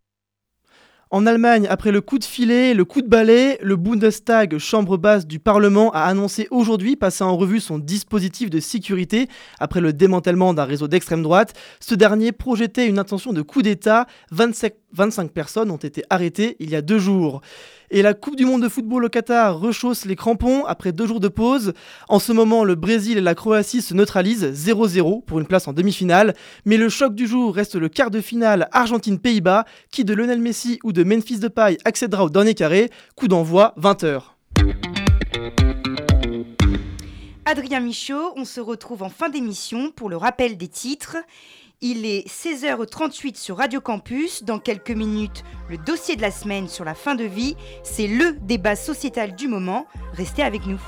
En 1.13 1.25
Allemagne, 1.25 1.67
après 1.69 1.91
le 1.91 1.99
coup 1.99 2.19
de 2.19 2.23
filet, 2.23 2.73
le 2.73 2.85
coup 2.85 3.01
de 3.01 3.07
balai, 3.07 3.57
le 3.61 3.75
Bundestag, 3.75 4.57
chambre 4.59 4.95
basse 4.95 5.27
du 5.27 5.39
Parlement, 5.39 5.91
a 5.91 6.03
annoncé 6.03 6.47
aujourd'hui 6.51 6.95
passer 6.95 7.25
en 7.25 7.35
revue 7.35 7.59
son 7.59 7.79
dispositif 7.79 8.49
de 8.49 8.61
sécurité 8.61 9.27
après 9.59 9.81
le 9.81 9.91
démantèlement 9.91 10.53
d'un 10.53 10.63
réseau 10.63 10.87
d'extrême 10.87 11.21
droite. 11.21 11.53
Ce 11.81 11.95
dernier 11.95 12.31
projetait 12.31 12.87
une 12.87 12.97
intention 12.97 13.33
de 13.33 13.41
coup 13.41 13.61
d'État. 13.61 14.05
25 14.31 14.71
personnes 15.33 15.69
ont 15.69 15.75
été 15.75 16.01
arrêtées 16.09 16.55
il 16.61 16.69
y 16.69 16.77
a 16.77 16.81
deux 16.81 16.99
jours. 16.99 17.41
Et 17.93 18.01
la 18.01 18.13
Coupe 18.13 18.37
du 18.37 18.45
Monde 18.45 18.63
de 18.63 18.69
football 18.69 19.03
au 19.03 19.09
Qatar 19.09 19.59
rechausse 19.59 20.05
les 20.05 20.15
crampons 20.15 20.63
après 20.63 20.93
deux 20.93 21.05
jours 21.05 21.19
de 21.19 21.27
pause. 21.27 21.73
En 22.07 22.19
ce 22.19 22.31
moment, 22.31 22.63
le 22.63 22.75
Brésil 22.75 23.17
et 23.17 23.21
la 23.21 23.35
Croatie 23.35 23.81
se 23.81 23.93
neutralisent 23.93 24.45
0-0 24.45 25.25
pour 25.25 25.41
une 25.41 25.45
place 25.45 25.67
en 25.67 25.73
demi-finale. 25.73 26.33
Mais 26.63 26.77
le 26.77 26.87
choc 26.87 27.13
du 27.13 27.27
jour 27.27 27.53
reste 27.53 27.75
le 27.75 27.89
quart 27.89 28.09
de 28.09 28.21
finale 28.21 28.69
Argentine-Pays-Bas. 28.71 29.65
Qui 29.91 30.05
de 30.05 30.13
Lionel 30.13 30.39
Messi 30.39 30.79
ou 30.85 30.93
de 30.93 31.03
Memphis 31.03 31.39
Depay 31.39 31.79
accédera 31.83 32.23
au 32.23 32.29
dernier 32.29 32.53
carré 32.53 32.89
Coup 33.17 33.27
d'envoi 33.27 33.75
20h. 33.77 34.21
Adrien 37.43 37.81
Michaud, 37.81 38.31
on 38.37 38.45
se 38.45 38.61
retrouve 38.61 39.03
en 39.03 39.09
fin 39.09 39.27
d'émission 39.27 39.91
pour 39.91 40.09
le 40.09 40.15
rappel 40.15 40.55
des 40.55 40.69
titres. 40.69 41.17
Il 41.83 42.05
est 42.05 42.27
16h38 42.27 43.35
sur 43.37 43.57
Radio 43.57 43.81
Campus. 43.81 44.43
Dans 44.43 44.59
quelques 44.59 44.91
minutes, 44.91 45.43
le 45.67 45.79
dossier 45.79 46.15
de 46.15 46.21
la 46.21 46.29
semaine 46.29 46.67
sur 46.67 46.85
la 46.85 46.93
fin 46.93 47.15
de 47.15 47.23
vie. 47.23 47.55
C'est 47.81 48.05
le 48.05 48.33
débat 48.33 48.75
sociétal 48.75 49.33
du 49.33 49.47
moment. 49.47 49.87
Restez 50.13 50.43
avec 50.43 50.67
nous. 50.67 50.79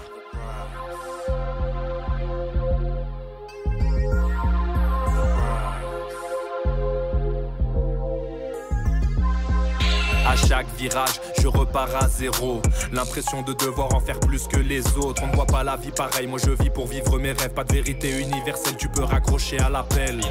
À 10.34 10.36
chaque 10.36 10.66
virage, 10.80 11.22
je 11.40 11.48
repars 11.48 11.96
à 11.96 12.08
zéro. 12.08 12.60
L'impression 12.92 13.44
de 13.44 13.54
devoir 13.54 13.94
en 13.94 14.00
faire 14.00 14.20
plus 14.20 14.48
que 14.48 14.58
les 14.58 14.82
autres. 14.98 15.22
On 15.24 15.28
ne 15.28 15.36
voit 15.36 15.46
pas 15.46 15.64
la 15.64 15.78
vie 15.78 15.92
pareil, 15.92 16.26
moi 16.26 16.40
je 16.44 16.50
vis 16.50 16.72
pour 16.72 16.88
vivre 16.88 17.20
mes 17.20 17.34
rêves. 17.34 17.54
Pas 17.54 17.64
de 17.64 17.74
vérité 17.74 18.20
universelle, 18.20 18.76
tu 18.76 18.90
peux 18.90 19.04
raccrocher 19.04 19.60
à 19.60 19.70
l'appel. 19.70 20.22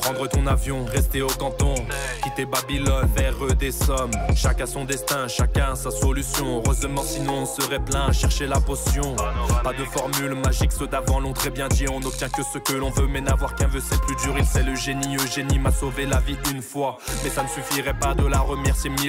Prendre 0.00 0.28
ton 0.28 0.46
avion, 0.46 0.84
rester 0.84 1.22
au 1.22 1.26
canton. 1.26 1.74
Quitter 2.22 2.46
Babylone, 2.46 3.08
eux 3.42 3.54
des 3.54 3.72
sommes. 3.72 4.12
Chacun 4.36 4.66
son 4.66 4.84
destin, 4.84 5.26
chacun 5.26 5.74
sa 5.74 5.90
solution. 5.90 6.62
Heureusement, 6.64 7.02
sinon 7.02 7.42
on 7.42 7.46
serait 7.46 7.80
plein 7.80 8.06
à 8.06 8.12
chercher 8.12 8.46
la 8.46 8.60
potion. 8.60 9.16
Pas 9.64 9.72
de 9.72 9.84
formule 9.84 10.36
magique, 10.36 10.70
ceux 10.70 10.86
d'avant 10.86 11.18
l'ont 11.18 11.32
très 11.32 11.50
bien 11.50 11.66
dit. 11.66 11.86
On 11.90 11.98
n'obtient 11.98 12.28
que 12.28 12.42
ce 12.42 12.58
que 12.58 12.74
l'on 12.74 12.90
veut, 12.90 13.08
mais 13.08 13.20
n'avoir 13.20 13.56
qu'un 13.56 13.66
veut, 13.66 13.82
c'est 13.82 14.00
plus 14.02 14.14
dur. 14.16 14.34
Il 14.38 14.46
sait 14.46 14.62
le 14.62 14.76
génie, 14.76 15.16
Eugénie 15.16 15.58
m'a 15.58 15.72
sauvé 15.72 16.06
la 16.06 16.20
vie 16.20 16.38
une 16.52 16.62
fois. 16.62 16.98
Mais 17.24 17.30
ça 17.30 17.42
ne 17.42 17.48
suffirait 17.48 17.98
pas 17.98 18.14
de 18.14 18.24
la 18.24 18.38
remercier 18.38 18.90
mille 18.90 19.07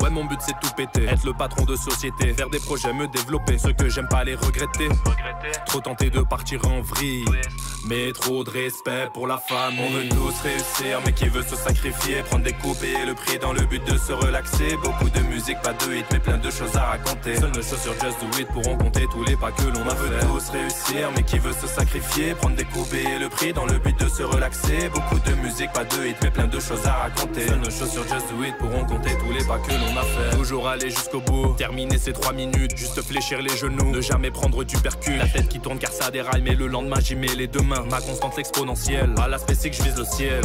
Ouais, 0.00 0.10
mon 0.10 0.24
but 0.24 0.38
c'est 0.40 0.58
tout 0.60 0.72
péter. 0.76 1.04
Être 1.04 1.24
le 1.24 1.32
patron 1.32 1.64
de 1.64 1.76
société, 1.76 2.32
faire 2.34 2.50
des 2.50 2.58
projets, 2.58 2.92
me 2.92 3.06
développer. 3.08 3.58
Ce 3.58 3.68
que 3.68 3.88
j'aime 3.88 4.08
pas 4.08 4.24
les 4.24 4.34
regretter. 4.34 4.88
Trop 5.66 5.80
tenté 5.80 6.10
de 6.10 6.20
partir 6.20 6.60
en 6.66 6.80
vrille. 6.80 7.24
Mais 7.86 8.12
trop 8.12 8.44
de 8.44 8.50
respect 8.50 9.08
pour 9.14 9.26
la 9.26 9.38
femme. 9.38 9.74
On 9.78 9.90
veut 9.90 10.08
tous 10.08 10.40
réussir, 10.42 11.00
mais 11.06 11.12
qui 11.12 11.28
veut 11.28 11.42
se 11.42 11.56
sacrifier? 11.56 12.22
Prendre 12.22 12.44
des 12.44 12.52
coupes 12.52 12.82
et 12.82 13.06
le 13.06 13.14
prix 13.14 13.38
dans 13.38 13.52
le 13.52 13.62
but 13.62 13.82
de 13.90 13.96
se 13.96 14.12
relaxer 14.12 14.76
Beaucoup 14.82 15.08
de 15.08 15.20
musique, 15.20 15.60
pas 15.62 15.72
de 15.72 15.94
hit, 15.94 16.06
mais 16.12 16.18
plein 16.18 16.38
de 16.38 16.50
choses 16.50 16.76
à 16.76 16.86
raconter 16.86 17.36
Seules 17.36 17.52
nos 17.52 17.62
chaussures 17.62 17.94
Just 18.02 18.20
Do 18.20 18.38
It 18.38 18.48
pourront 18.48 18.76
compter 18.76 19.06
tous 19.10 19.24
les 19.24 19.36
pas 19.36 19.52
que 19.52 19.62
l'on 19.62 19.88
a 19.88 19.94
veut 19.94 20.10
tous 20.20 20.50
réussir, 20.50 21.10
mais 21.16 21.22
qui 21.22 21.38
veut 21.38 21.52
se 21.52 21.66
sacrifier? 21.66 22.34
Prendre 22.34 22.56
des 22.56 22.64
coupes 22.64 22.92
et 22.92 23.18
le 23.18 23.28
prix 23.28 23.52
dans 23.52 23.66
le 23.66 23.78
but 23.78 23.98
de 23.98 24.08
se 24.08 24.22
relaxer 24.22 24.88
Beaucoup 24.92 25.18
de 25.20 25.34
musique, 25.36 25.72
pas 25.72 25.84
de 25.84 26.06
hit, 26.06 26.16
mais 26.22 26.30
plein 26.30 26.48
de 26.48 26.60
choses 26.60 26.84
à 26.84 26.92
raconter 26.92 27.46
Seules 27.46 27.60
nos 27.60 27.70
chaussures 27.70 28.06
Just 28.08 28.28
Do 28.30 28.44
It 28.44 28.56
pourront 28.58 28.84
compter 28.84 29.16
tous 29.18 29.32
les 29.32 29.37
pas 29.46 29.58
que 29.58 29.70
l'on 29.70 29.96
a 29.96 30.02
fait. 30.02 30.36
Toujours 30.36 30.68
aller 30.68 30.90
jusqu'au 30.90 31.20
bout, 31.20 31.54
terminer 31.56 31.98
ces 31.98 32.12
trois 32.12 32.32
minutes, 32.32 32.76
juste 32.76 33.00
fléchir 33.02 33.40
les 33.42 33.56
genoux, 33.56 33.90
ne 33.90 34.00
jamais 34.00 34.30
prendre 34.30 34.64
du 34.64 34.76
percule. 34.76 35.18
La 35.18 35.28
tête 35.28 35.48
qui 35.48 35.60
tourne 35.60 35.78
car 35.78 35.92
ça 35.92 36.10
déraille, 36.10 36.42
mais 36.42 36.54
le 36.54 36.66
lendemain 36.66 37.00
j'y 37.00 37.14
mets 37.14 37.34
les 37.34 37.46
deux 37.46 37.62
mains. 37.62 37.84
Ma 37.90 38.00
constante 38.00 38.36
l'exponentielle, 38.36 39.14
à 39.18 39.28
l'aspect 39.28 39.54
que 39.54 39.76
je 39.76 39.82
vise 39.82 39.96
le 39.96 40.04
ciel. 40.04 40.42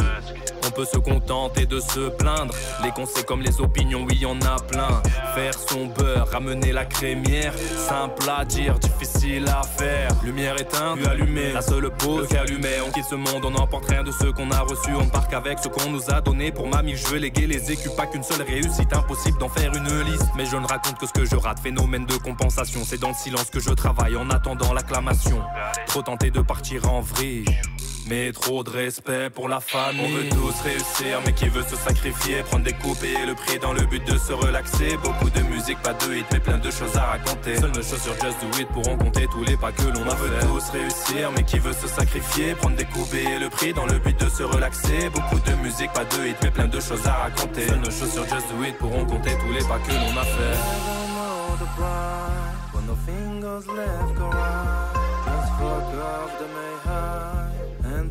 On 0.66 0.70
peut 0.70 0.84
se 0.84 0.98
contenter 0.98 1.66
de 1.66 1.80
se 1.80 2.08
plaindre. 2.10 2.54
Les 2.82 2.90
conseils 2.90 3.24
comme 3.24 3.42
les 3.42 3.60
opinions, 3.60 4.04
oui, 4.08 4.18
y 4.20 4.26
en 4.26 4.40
a 4.42 4.60
plein. 4.60 5.02
Faire 5.34 5.54
son 5.54 5.86
beurre, 5.86 6.28
ramener 6.32 6.72
la 6.72 6.84
crémière. 6.84 7.52
Simple 7.88 8.30
à 8.30 8.44
dire, 8.44 8.78
difficile 8.78 9.46
à 9.48 9.62
faire. 9.62 10.10
Lumière 10.22 10.58
éteinte, 10.60 11.06
allumée. 11.06 11.52
La 11.52 11.62
seule 11.62 11.90
pause, 11.90 12.28
qu'allumer. 12.28 12.80
On 12.86 12.90
quitte 12.90 13.06
ce 13.10 13.14
monde, 13.14 13.44
on 13.44 13.50
n'emporte 13.50 13.88
rien 13.88 14.02
de 14.02 14.12
ce 14.12 14.26
qu'on 14.26 14.50
a 14.50 14.60
reçu. 14.60 14.90
On 14.98 15.06
part 15.08 15.28
qu'avec 15.28 15.58
ce 15.58 15.68
qu'on 15.68 15.90
nous 15.90 16.10
a 16.10 16.20
donné. 16.20 16.50
Pour 16.52 16.66
mamie, 16.66 16.96
je 16.96 17.06
veux 17.08 17.18
léguer 17.18 17.46
les 17.46 17.70
écus, 17.70 17.92
pas 17.92 18.06
qu'une 18.06 18.22
seule 18.22 18.42
réussite. 18.42 18.92
Impossible 18.92 19.38
d'en 19.38 19.48
faire 19.48 19.72
une 19.74 20.02
liste. 20.02 20.28
Mais 20.36 20.46
je 20.46 20.56
ne 20.56 20.66
raconte 20.66 20.98
que 20.98 21.06
ce 21.06 21.12
que 21.12 21.24
je 21.24 21.36
rate. 21.36 21.60
Phénomène 21.60 22.06
de 22.06 22.16
compensation. 22.16 22.80
C'est 22.84 23.00
dans 23.00 23.08
le 23.08 23.14
silence 23.14 23.50
que 23.50 23.60
je 23.60 23.70
travaille 23.70 24.16
en 24.16 24.30
attendant 24.30 24.72
l'acclamation. 24.72 25.42
Trop 25.86 26.02
tenté 26.02 26.30
de 26.30 26.40
partir 26.40 26.90
en 26.90 27.00
vrille. 27.00 27.44
Mais 28.06 28.32
trop 28.32 28.62
de 28.62 28.70
respect 28.70 29.30
pour 29.30 29.48
la 29.48 29.60
famille. 29.60 30.02
On 30.04 30.08
veut 30.08 30.28
tous 30.28 30.60
réussir, 30.62 31.20
mais 31.24 31.32
qui 31.32 31.48
veut 31.48 31.62
se 31.62 31.74
sacrifier? 31.76 32.42
Prendre 32.42 32.64
des 32.64 32.74
coupes 32.74 33.02
et 33.02 33.24
le 33.26 33.34
prix 33.34 33.58
dans 33.58 33.72
le 33.72 33.86
but 33.86 34.06
de 34.06 34.18
se 34.18 34.32
relaxer. 34.32 34.98
Beaucoup 35.02 35.30
de 35.30 35.40
musique, 35.40 35.80
pas 35.80 35.94
de 35.94 36.14
hit, 36.14 36.26
mais 36.32 36.40
plein 36.40 36.58
de 36.58 36.70
choses 36.70 36.94
à 36.96 37.04
raconter. 37.04 37.56
Seules 37.56 37.70
nos 37.70 37.82
chaussures 37.82 38.14
Just 38.20 38.36
Do 38.42 38.58
It 38.60 38.68
pourront 38.68 38.98
compter 38.98 39.26
tous 39.28 39.44
les 39.44 39.56
pas 39.56 39.72
que 39.72 39.82
l'on 39.82 40.06
a 40.06 40.16
fait. 40.16 40.16
On 40.42 40.54
veut 40.54 40.60
tous 40.60 40.70
réussir, 40.70 41.32
mais 41.34 41.44
qui 41.44 41.58
veut 41.58 41.72
se 41.72 41.88
sacrifier? 41.88 42.54
Prendre 42.54 42.76
des 42.76 42.84
coupes 42.84 43.14
et 43.14 43.38
le 43.38 43.48
prix 43.48 43.72
dans 43.72 43.86
le 43.86 43.98
but 43.98 44.20
de 44.20 44.28
se 44.28 44.42
relaxer. 44.42 45.08
Beaucoup 45.08 45.40
de 45.40 45.54
musique, 45.62 45.92
pas 45.92 46.04
de 46.04 46.26
hit, 46.26 46.36
mais 46.42 46.50
plein 46.50 46.68
de 46.68 46.80
choses 46.80 47.06
à 47.06 47.14
raconter. 47.14 47.68
Seules 47.68 47.80
nos 47.80 47.90
chaussures 47.90 48.28
Just 48.28 48.48
Do 48.50 48.64
It 48.64 48.76
pourront 48.78 49.06
compter 49.06 49.32
tous 49.38 49.52
les 49.52 49.64
pas 49.64 49.78
que 49.78 49.92
l'on 49.92 50.20
a 50.20 50.24
fait. 50.24 50.58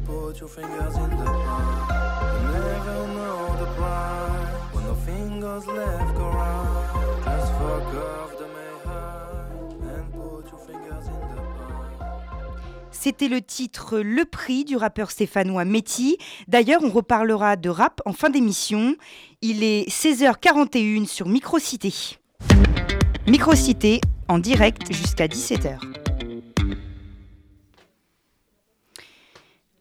Put 0.05 0.39
your 0.39 0.49
fingers 0.49 0.95
in 0.95 1.09
the 1.09 1.25
pie. 1.25 2.13
C'était 12.91 13.27
le 13.27 13.41
titre 13.41 13.99
Le 13.99 14.23
Prix 14.23 14.63
du 14.63 14.77
rappeur 14.77 15.11
stéphanois 15.11 15.65
Métis. 15.65 16.15
D'ailleurs, 16.47 16.81
on 16.83 16.89
reparlera 16.89 17.57
de 17.57 17.67
rap 17.67 18.01
en 18.05 18.13
fin 18.13 18.29
d'émission. 18.29 18.95
Il 19.41 19.61
est 19.63 19.89
16h41 19.89 21.05
sur 21.05 21.27
Microcité. 21.27 21.93
Microcité 23.27 23.99
en 24.29 24.39
direct 24.39 24.93
jusqu'à 24.93 25.27
17h. 25.27 25.92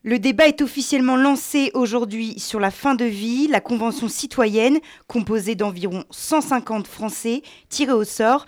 Le 0.05 0.19
débat 0.19 0.49
est 0.49 0.63
officiellement 0.63 1.17
lancé 1.17 1.71
aujourd'hui 1.75 2.39
sur 2.41 2.59
la 2.59 2.73
fin 2.73 2.97
de 2.97 3.05
vie, 3.05 3.47
la 3.47 3.61
Convention 3.61 4.09
citoyenne, 4.09 4.81
composée 5.07 5.55
d'environ 5.55 6.05
150 6.11 6.89
Français 6.89 7.43
tirés 7.69 7.93
au 7.93 8.03
sort, 8.03 8.45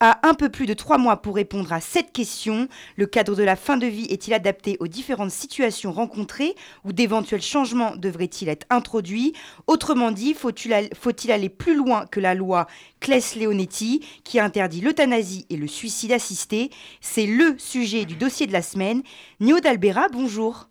a 0.00 0.18
un 0.28 0.34
peu 0.34 0.48
plus 0.48 0.66
de 0.66 0.74
trois 0.74 0.98
mois 0.98 1.22
pour 1.22 1.36
répondre 1.36 1.72
à 1.72 1.80
cette 1.80 2.10
question. 2.12 2.66
Le 2.96 3.06
cadre 3.06 3.36
de 3.36 3.44
la 3.44 3.54
fin 3.54 3.76
de 3.76 3.86
vie 3.86 4.06
est-il 4.06 4.34
adapté 4.34 4.76
aux 4.80 4.88
différentes 4.88 5.30
situations 5.30 5.92
rencontrées 5.92 6.56
ou 6.84 6.92
d'éventuels 6.92 7.42
changements 7.42 7.94
devraient-ils 7.94 8.48
être 8.48 8.66
introduits? 8.68 9.34
Autrement 9.68 10.10
dit, 10.10 10.34
faut-il 10.34 10.72
al- 10.72 10.90
faut-il 11.00 11.30
aller 11.30 11.48
plus 11.48 11.76
loin 11.76 12.06
que 12.06 12.18
la 12.18 12.34
loi 12.34 12.66
Claes-Leonetti 12.98 14.04
qui 14.24 14.40
interdit 14.40 14.80
l'euthanasie 14.80 15.46
et 15.48 15.56
le 15.56 15.68
suicide 15.68 16.10
assisté? 16.12 16.70
C'est 17.00 17.26
le 17.26 17.54
sujet 17.58 18.04
du 18.04 18.16
dossier 18.16 18.48
de 18.48 18.52
la 18.52 18.62
semaine. 18.62 19.02
Nio 19.40 19.60
d'Albera, 19.60 20.08
bonjour. 20.12 20.67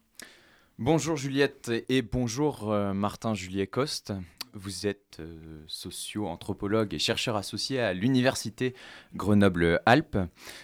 Bonjour 0.80 1.18
Juliette 1.18 1.72
et 1.90 2.04
bonjour 2.04 2.72
euh, 2.72 2.94
Martin 2.94 3.34
Juliet 3.34 3.66
Coste. 3.66 4.14
Vous 4.54 4.86
êtes 4.86 5.18
euh, 5.20 5.64
socio-anthropologue 5.66 6.94
et 6.94 7.00
chercheur 7.00 7.36
associé 7.36 7.80
à 7.80 7.96
l'Université 7.96 8.76
Grenoble-Alpes. 9.16 10.20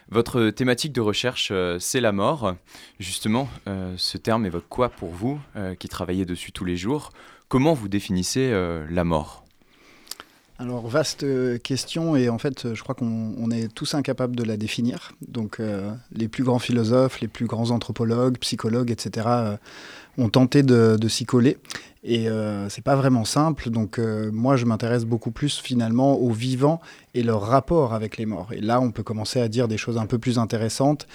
Votre 0.09 0.51
thématique 0.51 0.93
de 0.93 1.01
recherche, 1.01 1.49
euh, 1.51 1.79
c'est 1.79 1.99
la 1.99 2.11
mort. 2.11 2.55
Justement, 2.99 3.49
ce 3.65 4.19
terme 4.19 4.45
évoque 4.45 4.69
quoi 4.69 4.89
pour 4.89 5.09
vous 5.09 5.39
qui 5.79 5.89
travaillez 5.89 6.25
dessus 6.25 6.51
tous 6.51 6.63
les 6.63 6.77
jours? 6.77 7.11
Comment 7.47 7.73
vous 7.73 7.87
définissez 7.87 8.51
la 8.89 9.03
mort? 9.03 9.42
Alors, 10.63 10.87
vaste 10.87 11.23
euh, 11.23 11.57
question, 11.57 12.15
et 12.15 12.29
en 12.29 12.37
fait, 12.37 12.73
je 12.73 12.81
crois 12.81 12.95
qu'on 12.95 13.35
on 13.37 13.51
est 13.51 13.67
tous 13.67 13.95
incapables 13.95 14.33
de 14.33 14.43
la 14.43 14.55
définir. 14.55 15.11
Donc, 15.27 15.59
euh, 15.59 15.91
les 16.13 16.29
plus 16.29 16.45
grands 16.45 16.57
philosophes, 16.57 17.19
les 17.19 17.27
plus 17.27 17.47
grands 17.47 17.71
anthropologues, 17.71 18.37
psychologues, 18.37 18.89
etc., 18.89 19.27
euh, 19.27 19.57
ont 20.17 20.29
tenté 20.29 20.63
de, 20.63 20.97
s'y 21.09 21.25
coller. 21.25 21.57
Et 22.05 22.29
euh, 22.29 22.69
c'est 22.69 22.81
pas 22.81 22.95
vraiment 22.95 23.25
simple. 23.25 23.71
Donc, 23.71 23.97
moi, 23.99 24.55
je 24.55 24.63
m'intéresse 24.63 25.03
beaucoup 25.03 25.31
plus 25.31 25.59
finalement 25.59 26.13
aux 26.13 26.31
vivants 26.31 26.79
et 27.13 27.23
leur 27.23 27.41
rapport 27.41 27.93
avec 27.93 28.15
les 28.15 28.25
morts. 28.25 28.53
Et 28.53 28.61
là, 28.61 28.79
on 28.79 28.91
peut 28.91 29.03
commencer 29.03 29.41
à 29.41 29.49
dire 29.49 29.67
des 29.67 29.77
choses 29.77 29.97
un 29.97 30.05
peu 30.05 30.17
plus 30.17 30.39
intéressantes. 30.39 31.07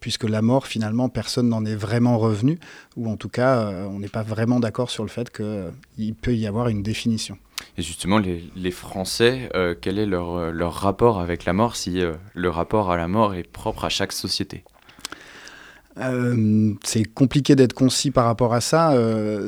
puisque 0.00 0.24
la 0.24 0.42
mort, 0.42 0.66
finalement, 0.66 1.08
personne 1.08 1.48
n'en 1.48 1.64
est 1.64 1.76
vraiment 1.76 2.18
revenu, 2.18 2.58
ou 2.96 3.08
en 3.08 3.16
tout 3.16 3.30
cas, 3.30 3.86
on 3.88 4.00
n'est 4.00 4.08
pas 4.08 4.24
vraiment 4.24 4.60
d'accord 4.60 4.90
sur 4.90 5.04
le 5.04 5.08
fait 5.08 5.30
qu'il 5.30 6.14
peut 6.14 6.34
y 6.34 6.46
avoir 6.46 6.68
une 6.68 6.82
définition. 6.82 7.38
Et 7.78 7.82
justement, 7.82 8.18
les, 8.18 8.70
Français, 8.70 9.50
euh, 9.54 9.74
quel 9.78 9.98
est 9.98 10.06
leur, 10.06 10.34
euh, 10.34 10.50
leur 10.50 10.72
rapport 10.72 11.20
avec 11.20 11.44
la 11.44 11.52
mort 11.52 11.76
si 11.76 12.00
euh, 12.00 12.14
le 12.34 12.48
rapport 12.48 12.90
à 12.90 12.96
la 12.96 13.06
mort 13.06 13.34
est 13.34 13.42
propre 13.42 13.84
à 13.84 13.88
chaque 13.90 14.12
société? 14.12 14.64
C'est 16.84 17.04
compliqué 17.14 17.56
d'être 17.56 17.72
concis 17.72 18.10
par 18.10 18.26
rapport 18.26 18.52
à 18.52 18.60
ça. 18.60 18.94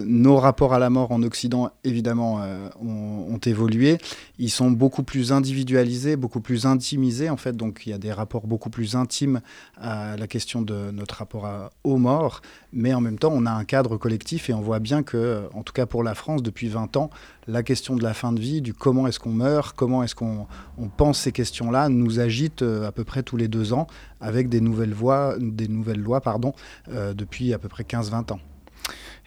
Nos 0.07 0.39
rapports 0.39 0.73
à 0.73 0.79
la 0.79 0.89
mort 0.89 1.13
en 1.13 1.23
Occident, 1.23 1.71
évidemment, 1.85 2.41
ont 2.81 3.39
évolué. 3.45 3.99
Ils 4.38 4.50
sont 4.50 4.71
beaucoup 4.71 5.02
plus 5.02 5.33
individualisés, 5.33 6.16
beaucoup 6.16 6.40
plus 6.40 6.64
intimisés, 6.66 7.28
en 7.28 7.37
fait. 7.37 7.57
Donc, 7.57 7.83
il 7.87 7.90
y 7.90 7.92
a 7.92 7.99
des 7.99 8.12
rapports 8.12 8.47
beaucoup 8.47 8.71
plus 8.71 8.95
intimes 8.95 9.40
à 9.76 10.16
la 10.16 10.26
question 10.26 10.62
de 10.62 10.90
notre 10.92 11.16
rapport 11.16 11.47
à- 11.47 11.71
aux 11.85 11.97
morts. 11.97 12.40
Mais 12.73 12.95
en 12.95 13.00
même 13.00 13.18
temps, 13.18 13.33
on 13.35 13.47
a 13.47 13.50
un 13.50 13.64
cadre 13.64 13.97
collectif 13.97 14.49
et 14.49 14.52
on 14.52 14.61
voit 14.61 14.78
bien 14.78 15.02
que, 15.02 15.42
en 15.54 15.62
tout 15.62 15.73
cas 15.73 15.87
pour 15.87 16.02
la 16.02 16.14
France, 16.14 16.42
depuis 16.42 16.68
20 16.68 16.97
ans, 16.97 17.11
la 17.47 17.62
question 17.62 17.97
de 17.97 18.02
la 18.02 18.14
fin 18.14 18.33
de 18.33 18.40
vie, 18.40 18.61
du 18.61 18.75
comment 18.75 19.07
est-ce 19.07 19.18
qu'on 19.18 19.33
meurt, 19.33 19.75
comment 19.75 20.02
est-ce 20.02 20.14
qu'on 20.14 20.47
on 20.76 20.88
pense 20.88 21.18
ces 21.21 21.33
questions-là, 21.33 21.88
nous 21.88 22.21
agite 22.21 22.62
euh, 22.62 22.87
à 22.87 22.92
peu 22.92 23.04
près 23.04 23.23
tous 23.23 23.37
les 23.38 23.49
deux 23.49 23.73
ans 23.73 23.87
avec 24.21 24.49
des 24.49 24.61
nouvelles, 24.61 24.92
voies, 24.92 25.37
des 25.40 25.66
nouvelles 25.68 26.00
lois 26.00 26.21
pardon, 26.21 26.52
euh, 26.92 27.14
depuis 27.14 27.54
à 27.54 27.59
peu 27.59 27.68
près 27.68 27.85
15-20 27.85 28.33
ans. 28.33 28.40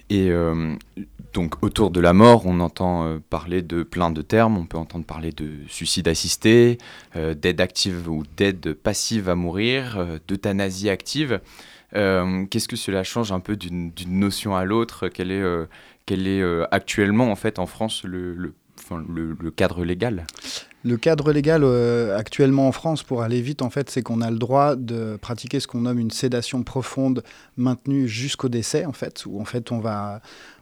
Et 0.10 0.30
euh, 0.30 0.76
donc 1.34 1.64
autour 1.64 1.92
de 1.92 2.00
la 2.00 2.14
mort, 2.14 2.46
on 2.46 2.60
entend 2.60 3.06
euh, 3.06 3.20
parler 3.30 3.62
de 3.62 3.84
plein 3.84 4.12
de 4.12 4.22
termes. 4.22 4.58
On 4.58 4.66
peut 4.66 4.78
entendre 4.78 5.06
parler 5.06 5.32
de 5.32 5.50
suicide 5.68 6.08
assisté, 6.08 6.78
euh, 7.16 7.34
d'aide 7.34 7.62
active 7.62 8.10
ou 8.10 8.24
d'aide 8.36 8.74
passive 8.74 9.30
à 9.30 9.36
mourir, 9.36 9.98
euh, 9.98 10.18
d'euthanasie 10.28 10.90
active. 10.90 11.40
Qu'est-ce 11.94 12.70
que 12.70 12.78
cela 12.78 13.04
change 13.04 13.34
un 13.34 13.42
peu 13.42 13.58
d'une 13.58 13.92
notion 14.08 14.56
à 14.56 14.64
l'autre? 14.64 15.10
Quel 15.10 15.30
est, 15.30 15.44
quel 16.06 16.26
est 16.26 16.42
actuellement 16.72 17.30
en 17.30 17.36
fait 17.36 17.60
en 17.60 17.66
France 17.66 18.06
le, 18.06 18.34
le, 18.34 19.52
cadre 19.52 19.84
légal? 19.84 20.26
Le 20.86 20.96
cadre 20.96 21.34
légal 21.34 21.66
actuellement 22.16 22.70
en 22.70 22.72
France, 22.72 23.04
pour 23.04 23.24
aller 23.24 23.42
vite, 23.42 23.62
en 23.62 23.70
fait, 23.70 23.90
c'est 23.90 24.04
qu'on 24.04 24.22
a 24.22 24.32
le 24.32 24.38
droit 24.38 24.78
de 24.78 25.18
pratiquer 25.22 25.60
ce 25.60 25.68
qu'on 25.68 25.82
nomme 25.82 26.00
une 26.00 26.12
sédation 26.12 26.64
profonde 26.64 27.24
maintenue 27.58 28.08
jusqu'au 28.08 28.48
décès, 28.48 28.86
en 28.86 28.94
fait, 28.94 29.26
où 29.26 29.42
en 29.42 29.46
fait 29.46 29.74
on 29.74 29.80
va, 29.80 30.22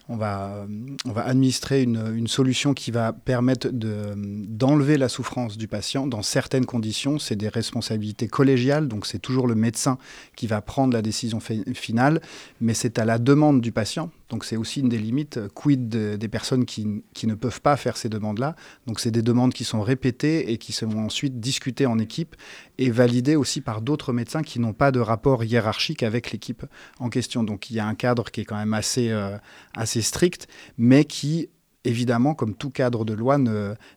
on 0.09 0.17
va, 0.17 0.65
on 1.05 1.11
va 1.11 1.21
administrer 1.25 1.83
une, 1.83 2.13
une 2.15 2.27
solution 2.27 2.73
qui 2.73 2.89
va 2.91 3.13
permettre 3.13 3.69
de- 3.69 4.13
d'enlever 4.15 4.97
la 4.97 5.07
souffrance 5.07 5.55
du 5.57 5.67
patient 5.67 6.07
dans 6.07 6.23
certaines 6.23 6.65
conditions. 6.65 7.19
C'est 7.19 7.35
des 7.35 7.47
responsabilités 7.47 8.27
collégiales, 8.27 8.87
donc 8.87 9.05
c'est 9.05 9.19
toujours 9.19 9.47
le 9.47 9.55
médecin 9.55 9.97
qui 10.35 10.47
va 10.47 10.61
prendre 10.61 10.93
la 10.93 11.01
décision 11.03 11.39
fi- 11.39 11.63
finale, 11.75 12.21
mais 12.59 12.73
c'est 12.73 12.97
à 12.99 13.05
la 13.05 13.19
demande 13.19 13.61
du 13.61 13.71
patient. 13.71 14.09
Donc 14.29 14.45
c'est 14.45 14.57
aussi 14.57 14.81
une 14.81 14.89
des 14.89 14.97
limites, 14.99 15.37
euh, 15.37 15.49
quid 15.53 15.89
de- 15.89 16.15
des 16.15 16.27
personnes 16.27 16.65
qui, 16.65 17.03
qui 17.13 17.25
ne 17.27 17.33
peuvent 17.35 17.61
pas 17.61 17.75
faire 17.77 17.97
ces 17.97 18.09
demandes-là. 18.09 18.55
Donc 18.85 18.99
c'est 18.99 19.11
des 19.11 19.21
demandes 19.23 19.53
qui 19.53 19.63
sont 19.63 19.81
répétées 19.81 20.51
et 20.51 20.57
qui 20.57 20.71
sont 20.71 20.91
ensuite 20.97 21.39
discutées 21.39 21.87
en 21.87 21.97
équipe 21.99 22.35
et 22.77 22.91
validées 22.91 23.35
aussi 23.35 23.61
par 23.61 23.81
d'autres 23.81 24.13
médecins 24.13 24.43
qui 24.43 24.59
n'ont 24.59 24.73
pas 24.73 24.91
de 24.91 24.99
rapport 24.99 25.43
hiérarchique 25.43 26.03
avec 26.03 26.31
l'équipe 26.31 26.65
en 26.99 27.09
question. 27.09 27.43
Donc 27.43 27.69
il 27.69 27.75
y 27.75 27.79
a 27.79 27.87
un 27.87 27.95
cadre 27.95 28.29
qui 28.31 28.41
est 28.41 28.45
quand 28.45 28.57
même 28.57 28.73
assez, 28.73 29.09
euh, 29.09 29.37
assez 29.75 30.01
strict, 30.01 30.47
mais 30.77 31.05
qui 31.05 31.49
évidemment, 31.85 32.33
comme 32.33 32.55
tout 32.55 32.69
cadre 32.69 33.05
de 33.05 33.13
loi, 33.13 33.37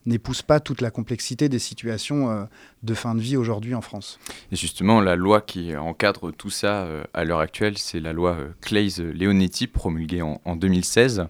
n'épouse 0.07 0.43
pas 0.43 0.61
toute 0.61 0.81
la 0.81 0.91
complexité 0.91 1.49
des 1.49 1.59
situations 1.59 2.31
euh, 2.31 2.45
de 2.83 2.95
fin 2.95 3.15
de 3.15 3.21
vie 3.21 3.37
aujourd'hui 3.37 3.75
en 3.75 3.81
France. 3.81 4.19
Et 4.51 4.57
justement, 4.57 5.01
la 5.01 5.17
loi 5.17 5.41
qui 5.41 5.77
encadre 5.77 6.33
tout 6.33 6.51
ça 6.51 6.83
euh, 6.83 7.05
à 7.15 7.25
l'heure 7.25 7.41
actuelle, 7.41 7.79
c'est 7.79 8.01
la 8.01 8.13
loi 8.13 8.37
euh, 8.39 8.49
Clays-Leonetti, 8.61 9.67
promulguée 9.67 10.23
en, 10.23 10.57
2016. 10.57 11.27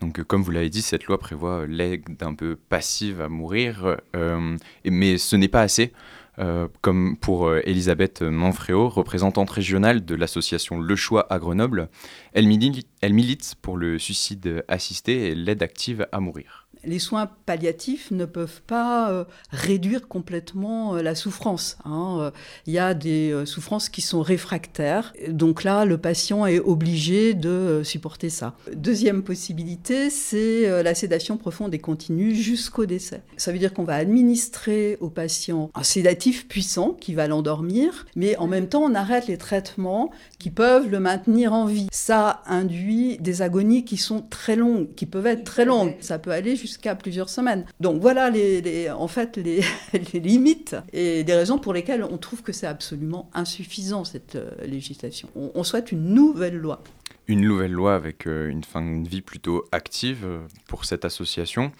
Donc, 0.00 0.22
comme 0.24 0.42
vous 0.42 0.50
l'avez 0.50 0.70
dit, 0.70 0.80
cette 0.80 1.04
loi 1.04 1.18
prévoit 1.18 1.66
l'aide 1.66 2.04
un 2.22 2.34
peu 2.34 2.56
passive 2.56 3.20
à 3.20 3.28
mourir, 3.28 3.98
mais 4.86 5.18
ce 5.18 5.36
n'est 5.36 5.48
pas 5.48 5.60
assez. 5.60 5.92
Euh, 6.40 6.68
comme 6.80 7.18
pour 7.18 7.48
euh, 7.48 7.60
Elisabeth 7.64 8.22
Manfréo, 8.22 8.88
représentante 8.88 9.50
régionale 9.50 10.04
de 10.04 10.14
l'association 10.14 10.80
Le 10.80 10.96
Choix 10.96 11.26
à 11.30 11.38
Grenoble. 11.38 11.90
Elle 12.32 12.46
milite, 12.46 12.88
elle 13.02 13.12
milite 13.12 13.56
pour 13.60 13.76
le 13.76 13.98
suicide 13.98 14.64
assisté 14.66 15.28
et 15.28 15.34
l'aide 15.34 15.62
active 15.62 16.06
à 16.12 16.20
mourir 16.20 16.59
les 16.84 16.98
soins 16.98 17.30
palliatifs 17.46 18.10
ne 18.10 18.24
peuvent 18.24 18.62
pas 18.66 19.10
euh, 19.10 19.24
réduire 19.50 20.08
complètement 20.08 20.94
euh, 20.94 21.02
la 21.02 21.14
souffrance. 21.14 21.76
Hein. 21.84 22.18
Euh, 22.20 22.30
il 22.66 22.72
y 22.72 22.78
a 22.78 22.94
des 22.94 23.34
souffrances 23.44 23.88
qui 23.88 24.00
sont 24.00 24.22
réfractaires, 24.22 25.12
donc 25.28 25.64
là, 25.64 25.84
le 25.84 25.98
patient 25.98 26.46
est 26.46 26.58
obligé 26.58 27.34
de 27.34 27.82
supporter 27.84 28.30
ça. 28.30 28.54
Deuxième 28.74 29.22
possibilité, 29.22 30.10
c'est 30.10 30.82
la 30.82 30.94
sédation 30.94 31.36
profonde 31.36 31.74
et 31.74 31.78
continue 31.78 32.34
jusqu'au 32.34 32.86
décès. 32.86 33.22
Ça 33.36 33.52
veut 33.52 33.58
dire 33.58 33.74
qu'on 33.74 33.84
va 33.84 33.94
administrer 33.94 34.96
au 35.00 35.10
patient 35.10 35.70
un 35.74 35.82
sédatif 35.82 36.48
puissant 36.48 36.90
qui 36.92 37.14
va 37.14 37.26
l'endormir, 37.26 38.06
mais 38.16 38.36
en 38.36 38.46
même 38.46 38.68
temps, 38.68 38.82
on 38.82 38.94
arrête 38.94 39.26
les 39.26 39.38
traitements 39.38 40.10
qui 40.38 40.50
peuvent 40.50 40.88
le 40.88 41.00
maintenir 41.00 41.52
en 41.52 41.66
vie. 41.66 41.88
Ça 41.92 42.42
induit 42.46 43.18
des 43.18 43.42
agonies 43.42 43.84
qui 43.84 43.96
sont 43.96 44.22
très 44.22 44.56
longues, 44.56 44.94
qui 44.94 45.06
peuvent 45.06 45.26
être 45.26 45.44
très 45.44 45.64
longues. 45.64 45.94
Ça 46.00 46.18
peut 46.18 46.30
aller 46.30 46.56
jusqu'à 46.60 46.94
plusieurs 46.94 47.28
semaines. 47.28 47.64
Donc 47.80 48.00
voilà 48.00 48.30
les, 48.30 48.90
en 48.90 49.08
fait 49.08 49.36
les, 49.36 49.62
limites 50.14 50.76
et 50.92 51.24
des 51.24 51.34
raisons 51.34 51.58
pour 51.58 51.72
lesquelles 51.72 52.04
on 52.04 52.18
trouve 52.18 52.42
que 52.42 52.52
c'est 52.52 52.66
absolument 52.66 53.30
insuffisant 53.34 54.04
cette 54.04 54.36
euh, 54.36 54.50
législation. 54.66 55.28
On, 55.34 55.64
souhaite 55.64 55.92
une 55.92 56.14
nouvelle 56.14 56.56
loi. 56.56 56.82
Une 57.28 57.42
nouvelle 57.42 57.72
loi 57.72 57.94
avec 57.94 58.26
euh, 58.26 58.48
une 58.48 58.64
fin 58.64 58.82
de 58.82 59.08
vie 59.08 59.20
plutôt 59.22 59.64
active 59.72 60.24
euh, 60.24 60.40
pour 60.68 60.84
cette 60.84 61.04
association. 61.04 61.72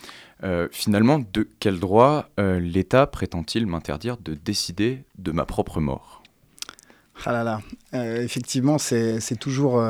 finalement, 0.70 1.18
de 1.18 1.46
quel 1.58 1.78
droit 1.78 2.30
l'État 2.38 3.06
prétend-il 3.06 3.66
m'interdire 3.66 4.16
de 4.16 4.32
décider 4.34 5.04
de 5.18 5.32
ma 5.32 5.44
propre 5.44 5.80
mort? 5.80 6.22
Ah 7.26 7.32
là 7.32 7.44
là, 7.44 7.60
effectivement, 8.22 8.78
c'est 8.78 9.38
toujours 9.38 9.82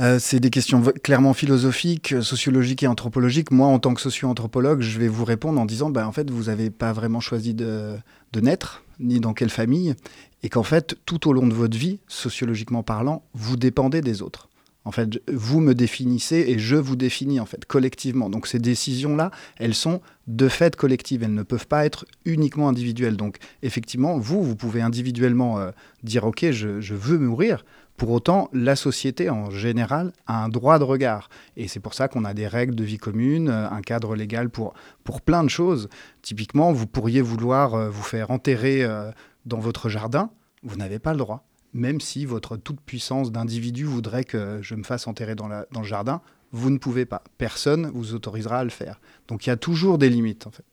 euh, 0.00 0.18
c'est 0.18 0.40
des 0.40 0.50
questions 0.50 0.82
clairement 1.02 1.34
philosophiques, 1.34 2.14
sociologiques 2.20 2.82
et 2.82 2.86
anthropologiques. 2.86 3.50
Moi, 3.50 3.68
en 3.68 3.78
tant 3.78 3.94
que 3.94 4.00
socio-anthropologue, 4.00 4.80
je 4.80 4.98
vais 4.98 5.08
vous 5.08 5.24
répondre 5.24 5.60
en 5.60 5.66
disant, 5.66 5.90
ben, 5.90 6.06
en 6.06 6.12
fait, 6.12 6.30
vous 6.30 6.44
n'avez 6.44 6.70
pas 6.70 6.92
vraiment 6.92 7.20
choisi 7.20 7.54
de, 7.54 7.96
naître, 8.34 8.82
ni 8.98 9.20
dans 9.20 9.34
quelle 9.34 9.50
famille, 9.50 9.94
et 10.42 10.48
qu'en 10.48 10.64
fait, 10.64 10.96
tout 11.06 11.28
au 11.28 11.32
long 11.32 11.46
de 11.46 11.54
votre 11.54 11.78
vie, 11.78 12.00
sociologiquement 12.08 12.82
parlant, 12.82 13.22
vous 13.34 13.56
dépendez 13.56 14.00
des 14.00 14.20
autres. 14.20 14.48
En 14.86 14.90
fait, 14.90 15.18
vous 15.32 15.60
me 15.60 15.74
définissez 15.74 16.44
et 16.46 16.58
je 16.58 16.76
vous 16.76 16.94
définis 16.94 17.40
en 17.40 17.46
fait 17.46 17.64
collectivement. 17.64 18.28
Donc 18.28 18.46
ces 18.46 18.58
décisions-là, 18.58 19.30
elles 19.56 19.74
sont 19.74 20.02
de 20.26 20.46
fait 20.46 20.76
collectives. 20.76 21.22
Elles 21.22 21.32
ne 21.32 21.42
peuvent 21.42 21.66
pas 21.66 21.86
être 21.86 22.04
uniquement 22.26 22.68
individuelles. 22.68 23.16
Donc 23.16 23.38
effectivement, 23.62 24.18
vous, 24.18 24.42
vous 24.42 24.56
pouvez 24.56 24.82
individuellement 24.82 25.58
euh, 25.58 25.70
dire 26.02 26.24
ok, 26.24 26.50
je, 26.50 26.82
je 26.82 26.94
veux 26.94 27.18
mourir. 27.18 27.64
Pour 27.96 28.10
autant, 28.10 28.48
la 28.52 28.74
société 28.74 29.30
en 29.30 29.50
général 29.50 30.12
a 30.26 30.42
un 30.42 30.48
droit 30.48 30.78
de 30.78 30.84
regard. 30.84 31.28
Et 31.56 31.68
c'est 31.68 31.80
pour 31.80 31.94
ça 31.94 32.08
qu'on 32.08 32.24
a 32.24 32.34
des 32.34 32.48
règles 32.48 32.74
de 32.74 32.82
vie 32.82 32.98
commune, 32.98 33.48
euh, 33.48 33.70
un 33.70 33.82
cadre 33.82 34.16
légal 34.16 34.50
pour, 34.50 34.74
pour 35.04 35.20
plein 35.20 35.44
de 35.44 35.48
choses. 35.48 35.88
Typiquement, 36.20 36.72
vous 36.72 36.88
pourriez 36.88 37.22
vouloir 37.22 37.74
euh, 37.74 37.90
vous 37.90 38.02
faire 38.02 38.32
enterrer 38.32 38.82
euh, 38.82 39.12
dans 39.46 39.60
votre 39.60 39.88
jardin. 39.88 40.30
Vous 40.64 40.76
n'avez 40.76 40.98
pas 40.98 41.12
le 41.12 41.18
droit. 41.18 41.46
Même 41.72 42.00
si 42.00 42.24
votre 42.24 42.56
toute-puissance 42.56 43.30
d'individu 43.30 43.84
voudrait 43.84 44.24
que 44.24 44.58
je 44.60 44.74
me 44.74 44.82
fasse 44.82 45.06
enterrer 45.06 45.36
dans, 45.36 45.48
le 45.48 45.84
jardin, 45.84 46.20
vous 46.50 46.70
ne 46.70 46.78
pouvez 46.78 47.04
pas. 47.04 47.22
Personne 47.38 47.90
vous 47.94 48.14
autorisera 48.14 48.58
à 48.58 48.64
le 48.64 48.70
faire. 48.70 49.00
Donc 49.28 49.46
il 49.46 49.50
y 49.50 49.52
a 49.52 49.56
toujours 49.56 49.98
des 49.98 50.08
limites, 50.08 50.46
en 50.46 50.50
fait. 50.50 50.64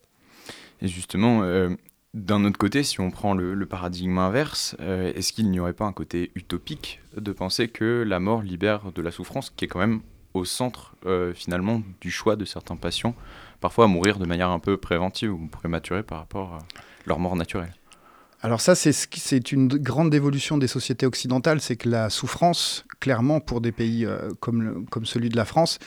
Et 0.80 0.88
justement, 0.88 1.42
d'un 2.14 2.44
autre 2.44 2.58
côté, 2.58 2.82
si 2.82 3.00
on 3.00 3.10
prend 3.10 3.34
le, 3.34 3.66
paradigme 3.66 4.18
inverse, 4.18 4.76
euh, 4.80 5.12
est-ce 5.14 5.32
qu'il 5.32 5.50
n'y 5.50 5.60
aurait 5.60 5.72
pas 5.72 5.86
un 5.86 5.92
côté 5.92 6.30
utopique 6.34 7.00
de 7.16 7.32
penser 7.32 7.68
que 7.68 8.04
la 8.06 8.20
mort 8.20 8.42
libère 8.42 8.92
de 8.92 9.00
la 9.02 9.10
souffrance, 9.10 9.50
qui 9.56 9.64
est 9.64 9.68
quand 9.68 9.78
même 9.78 10.00
au 10.34 10.44
centre 10.44 10.94
euh, 11.06 11.32
finalement 11.34 11.82
du 12.00 12.10
choix 12.10 12.36
de 12.36 12.44
certains 12.44 12.76
patients, 12.76 13.14
parfois 13.60 13.86
à 13.86 13.88
mourir 13.88 14.18
de 14.18 14.26
manière 14.26 14.50
un 14.50 14.58
peu 14.58 14.76
préventive 14.76 15.32
ou 15.32 15.46
prématurée 15.46 16.02
par 16.02 16.18
rapport 16.18 16.54
à 16.54 16.58
leur 17.06 17.18
mort 17.18 17.36
naturelle? 17.36 17.74
Alors 18.42 18.60
ça, 18.60 18.74
c'est 18.74 19.52
une 19.52 19.68
grande 19.68 20.12
évolution 20.12 20.58
des 20.58 20.66
sociétés 20.66 21.06
occidentales, 21.06 21.60
c'est 21.60 21.76
que 21.76 21.88
la 21.88 22.10
souffrance, 22.10 22.84
clairement, 22.98 23.40
pour 23.40 23.60
des 23.60 23.70
pays 23.70 24.04
euh, 24.04 24.30
comme, 24.40 24.84
comme 24.90 25.06
celui 25.06 25.28
de 25.28 25.36
la 25.36 25.44
France, 25.44 25.78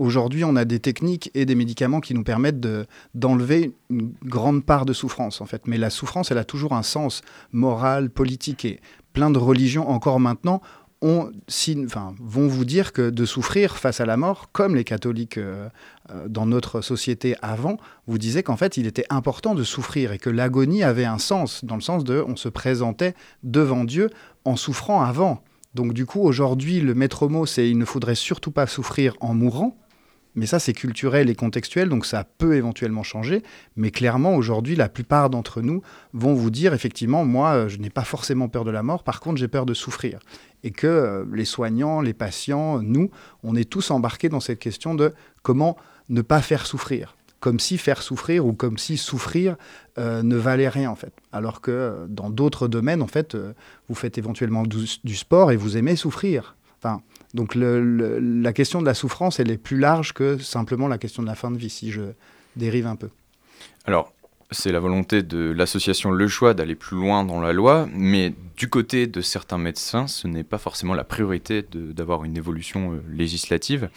Aujourd'hui, 0.00 0.44
on 0.44 0.56
a 0.56 0.64
des 0.64 0.80
techniques 0.80 1.30
et 1.34 1.44
des 1.44 1.54
médicaments 1.54 2.00
qui 2.00 2.14
nous 2.14 2.24
permettent 2.24 2.66
d'enlever 3.14 3.74
une 3.90 4.14
grande 4.24 4.64
part 4.64 4.86
de 4.86 4.94
souffrance, 4.94 5.42
en 5.42 5.44
fait. 5.44 5.66
Mais 5.66 5.76
la 5.76 5.90
souffrance, 5.90 6.30
elle 6.30 6.38
a 6.38 6.44
toujours 6.44 6.72
un 6.72 6.82
sens 6.82 7.20
moral, 7.52 8.08
politique, 8.08 8.64
et 8.64 8.80
plein 9.12 9.30
de 9.30 9.36
religions, 9.36 9.90
encore 9.90 10.18
maintenant, 10.18 10.62
vont 11.02 12.48
vous 12.48 12.64
dire 12.64 12.94
que 12.94 13.10
de 13.10 13.26
souffrir 13.26 13.76
face 13.76 14.00
à 14.00 14.06
la 14.06 14.16
mort, 14.16 14.48
comme 14.52 14.74
les 14.74 14.84
catholiques 14.84 15.36
euh, 15.36 15.68
euh, 16.10 16.28
dans 16.28 16.46
notre 16.46 16.80
société 16.80 17.36
avant, 17.42 17.76
vous 18.06 18.16
disaient 18.16 18.42
qu'en 18.42 18.56
fait, 18.56 18.78
il 18.78 18.86
était 18.86 19.06
important 19.10 19.54
de 19.54 19.64
souffrir 19.64 20.12
et 20.12 20.18
que 20.18 20.30
l'agonie 20.30 20.82
avait 20.82 21.04
un 21.04 21.18
sens, 21.18 21.62
dans 21.62 21.74
le 21.74 21.82
sens 21.82 22.04
de 22.04 22.24
on 22.26 22.36
se 22.36 22.48
présentait 22.48 23.14
devant 23.42 23.84
Dieu 23.84 24.08
en 24.46 24.56
souffrant 24.56 25.02
avant. 25.02 25.42
Donc 25.74 25.92
du 25.92 26.06
coup, 26.06 26.22
aujourd'hui, 26.22 26.80
le 26.80 26.94
maître 26.94 27.28
mot, 27.28 27.44
c'est 27.44 27.68
il 27.68 27.76
ne 27.76 27.84
faudrait 27.84 28.14
surtout 28.14 28.50
pas 28.50 28.66
souffrir 28.66 29.14
en 29.20 29.34
mourant, 29.34 29.76
mais 30.40 30.46
ça, 30.46 30.58
c'est 30.58 30.72
culturel 30.72 31.28
et 31.28 31.34
contextuel, 31.34 31.90
donc 31.90 32.06
ça 32.06 32.24
peut 32.24 32.54
éventuellement 32.54 33.02
changer. 33.02 33.42
Mais 33.76 33.90
clairement, 33.90 34.34
aujourd'hui, 34.34 34.74
la 34.74 34.88
plupart 34.88 35.28
d'entre 35.28 35.60
nous 35.60 35.82
vont 36.14 36.32
vous 36.32 36.48
dire, 36.48 36.72
effectivement, 36.72 37.26
moi, 37.26 37.50
euh, 37.50 37.68
je 37.68 37.76
n'ai 37.76 37.90
pas 37.90 38.04
forcément 38.04 38.48
peur 38.48 38.64
de 38.64 38.70
la 38.70 38.82
mort, 38.82 39.04
par 39.04 39.20
contre, 39.20 39.36
j'ai 39.36 39.48
peur 39.48 39.66
de 39.66 39.74
souffrir. 39.74 40.18
Et 40.64 40.70
que 40.70 40.86
euh, 40.86 41.26
les 41.34 41.44
soignants, 41.44 42.00
les 42.00 42.14
patients, 42.14 42.80
nous, 42.80 43.10
on 43.42 43.54
est 43.54 43.68
tous 43.68 43.90
embarqués 43.90 44.30
dans 44.30 44.40
cette 44.40 44.60
question 44.60 44.94
de 44.94 45.12
comment 45.42 45.76
ne 46.08 46.22
pas 46.22 46.40
faire 46.40 46.64
souffrir. 46.64 47.16
Comme 47.40 47.60
si 47.60 47.76
faire 47.76 48.00
souffrir 48.00 48.46
ou 48.46 48.54
comme 48.54 48.78
si 48.78 48.96
souffrir 48.96 49.56
euh, 49.98 50.22
ne 50.22 50.36
valait 50.36 50.70
rien, 50.70 50.90
en 50.90 50.96
fait. 50.96 51.12
Alors 51.32 51.60
que 51.60 52.06
dans 52.08 52.30
d'autres 52.30 52.66
domaines, 52.66 53.02
en 53.02 53.08
fait, 53.08 53.36
vous 53.90 53.94
faites 53.94 54.16
éventuellement 54.16 54.62
du, 54.62 54.86
du 55.04 55.16
sport 55.16 55.52
et 55.52 55.56
vous 55.56 55.76
aimez 55.76 55.96
souffrir. 55.96 56.56
Enfin, 56.82 57.02
donc 57.34 57.54
la 57.54 58.52
question 58.52 58.80
de 58.80 58.86
la 58.86 58.94
souffrance, 58.94 59.38
elle 59.38 59.50
est 59.50 59.58
plus 59.58 59.78
large 59.78 60.14
que 60.14 60.38
simplement 60.38 60.88
la 60.88 60.98
question 60.98 61.22
de 61.22 61.28
la 61.28 61.34
fin 61.34 61.50
de 61.50 61.58
vie, 61.58 61.70
si 61.70 61.90
je 61.90 62.02
dérive 62.56 62.86
un 62.86 62.96
peu. 62.96 63.10
Alors, 63.84 64.12
c'est 64.50 64.72
la 64.72 64.80
volonté 64.80 65.22
de 65.22 65.50
l'association 65.50 66.10
Le 66.10 66.26
Choix 66.26 66.54
d'aller 66.54 66.74
plus 66.74 66.96
loin 66.96 67.24
dans 67.24 67.40
la 67.40 67.52
loi, 67.52 67.86
mais 67.92 68.34
du 68.56 68.68
côté 68.68 69.06
de 69.06 69.20
certains 69.20 69.58
médecins, 69.58 70.06
ce 70.06 70.26
n'est 70.26 70.42
pas 70.42 70.58
forcément 70.58 70.94
la 70.94 71.04
priorité 71.04 71.64
d'avoir 71.72 72.24
une 72.24 72.36
évolution 72.36 72.94
euh, 72.94 73.02
législative. 73.08 73.90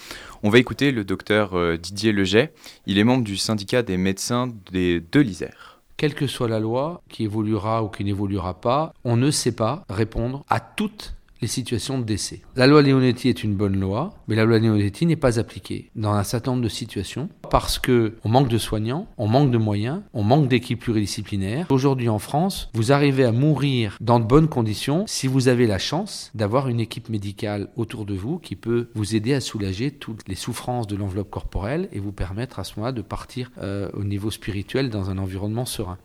On 0.43 0.49
va 0.49 0.59
écouter 0.59 0.91
le 0.91 1.03
docteur 1.03 1.55
euh, 1.55 1.77
Didier 1.77 2.11
Leget. 2.11 2.53
Il 2.85 2.97
est 2.99 3.03
membre 3.03 3.23
du 3.23 3.37
syndicat 3.37 3.81
des 3.81 3.97
médecins 3.97 4.51
des 4.71 4.99
deux 4.99 5.21
l'Isère. 5.21 5.79
Quelle 5.97 6.13
que 6.13 6.27
soit 6.27 6.49
la 6.49 6.59
loi 6.59 7.01
qui 7.09 7.23
évoluera 7.23 7.83
ou 7.83 7.87
qui 7.87 8.03
n'évoluera 8.03 8.59
pas, 8.59 8.93
on 9.03 9.15
ne 9.15 9.31
sait 9.31 9.55
pas 9.55 9.85
répondre 9.89 10.43
à 10.49 10.59
toutes 10.59 11.15
les 11.43 11.47
situations 11.47 11.99
de 11.99 12.05
décès. 12.05 12.41
La 12.55 12.67
loi 12.67 12.81
Leonetti 12.81 13.27
est 13.27 13.43
une 13.43 13.53
bonne 13.53 13.77
loi, 13.77 14.13
mais 14.29 14.35
la 14.35 14.45
loi 14.45 14.59
Leonetti 14.59 15.05
n'est 15.05 15.17
pas 15.17 15.39
appliquée 15.39 15.91
dans 15.93 16.13
un 16.13 16.23
certain 16.23 16.51
nombre 16.51 16.63
de 16.63 16.69
situations 16.69 17.27
parce 17.51 17.79
que 17.79 18.15
on 18.23 18.29
manque 18.29 18.47
de 18.47 18.57
soignants, 18.57 19.07
on 19.17 19.27
manque 19.27 19.51
de 19.51 19.57
moyens, 19.57 20.01
on 20.13 20.23
manque 20.23 20.47
d'équipes 20.47 20.79
pluridisciplinaires. 20.79 21.67
Aujourd'hui 21.69 22.07
en 22.07 22.17
France, 22.17 22.69
vous 22.73 22.93
arrivez 22.93 23.25
à 23.25 23.33
mourir 23.33 23.97
dans 23.99 24.21
de 24.21 24.25
bonnes 24.25 24.47
conditions 24.47 25.03
si 25.05 25.27
vous 25.27 25.49
avez 25.49 25.67
la 25.67 25.79
chance 25.79 26.31
d'avoir 26.33 26.69
une 26.69 26.79
équipe 26.79 27.09
médicale 27.09 27.67
autour 27.75 28.05
de 28.05 28.13
vous 28.13 28.39
qui 28.39 28.55
peut 28.55 28.87
vous 28.95 29.13
aider 29.13 29.33
à 29.33 29.41
soulager 29.41 29.91
toutes 29.91 30.25
les 30.29 30.35
souffrances 30.35 30.87
de 30.87 30.95
l'enveloppe 30.95 31.29
corporelle 31.29 31.89
et 31.91 31.99
vous 31.99 32.13
permettre 32.13 32.59
à 32.59 32.63
ce 32.63 32.75
moment-là 32.77 32.93
de 32.93 33.01
partir 33.01 33.51
euh, 33.61 33.89
au 33.93 34.05
niveau 34.05 34.31
spirituel 34.31 34.89
dans 34.89 35.09
un 35.09 35.17
environnement 35.17 35.65
serein. 35.65 35.97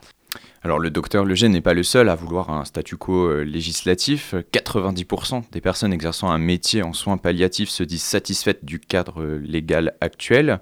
Alors 0.62 0.78
le 0.78 0.90
docteur 0.90 1.24
Leger 1.24 1.48
n'est 1.48 1.60
pas 1.60 1.74
le 1.74 1.82
seul 1.82 2.08
à 2.08 2.14
vouloir 2.14 2.50
un 2.50 2.64
statu 2.64 2.96
quo 2.96 3.28
euh, 3.28 3.42
législatif. 3.42 4.34
90% 4.52 5.44
des 5.52 5.60
personnes 5.60 5.92
exerçant 5.92 6.30
un 6.30 6.38
métier 6.38 6.82
en 6.82 6.92
soins 6.92 7.16
palliatifs 7.16 7.70
se 7.70 7.84
disent 7.84 8.02
satisfaites 8.02 8.64
du 8.64 8.80
cadre 8.80 9.22
euh, 9.22 9.38
légal 9.38 9.94
actuel. 10.00 10.60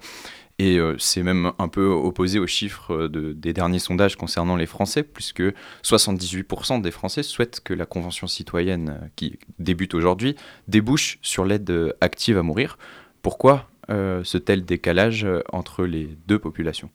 Et 0.59 0.79
euh, 0.79 0.97
c'est 0.99 1.23
même 1.23 1.53
un 1.59 1.69
peu 1.69 1.87
opposé 1.87 2.39
aux 2.39 2.47
chiffres 2.47 3.09
des 3.09 3.53
derniers 3.53 3.79
sondages 3.79 4.17
concernant 4.17 4.57
les 4.57 4.67
Français, 4.67 5.03
puisque 5.03 5.43
78% 5.83 6.81
des 6.81 6.91
Français 6.91 7.23
souhaitent 7.23 7.61
que 7.61 7.75
la 7.75 7.85
Convention 7.85 8.27
citoyenne 8.27 9.11
qui 9.17 9.39
débute 9.59 9.95
aujourd'hui 9.95 10.35
débouche 10.67 11.19
sur 11.21 11.45
l'aide 11.45 11.95
active 12.01 12.39
à 12.39 12.43
mourir. 12.43 12.79
Pourquoi 13.21 13.69
ce 13.89 14.39
tel 14.39 14.65
décalage 14.65 15.27
entre 15.53 15.85
les 15.85 16.17
deux 16.27 16.39
populations? 16.39 16.91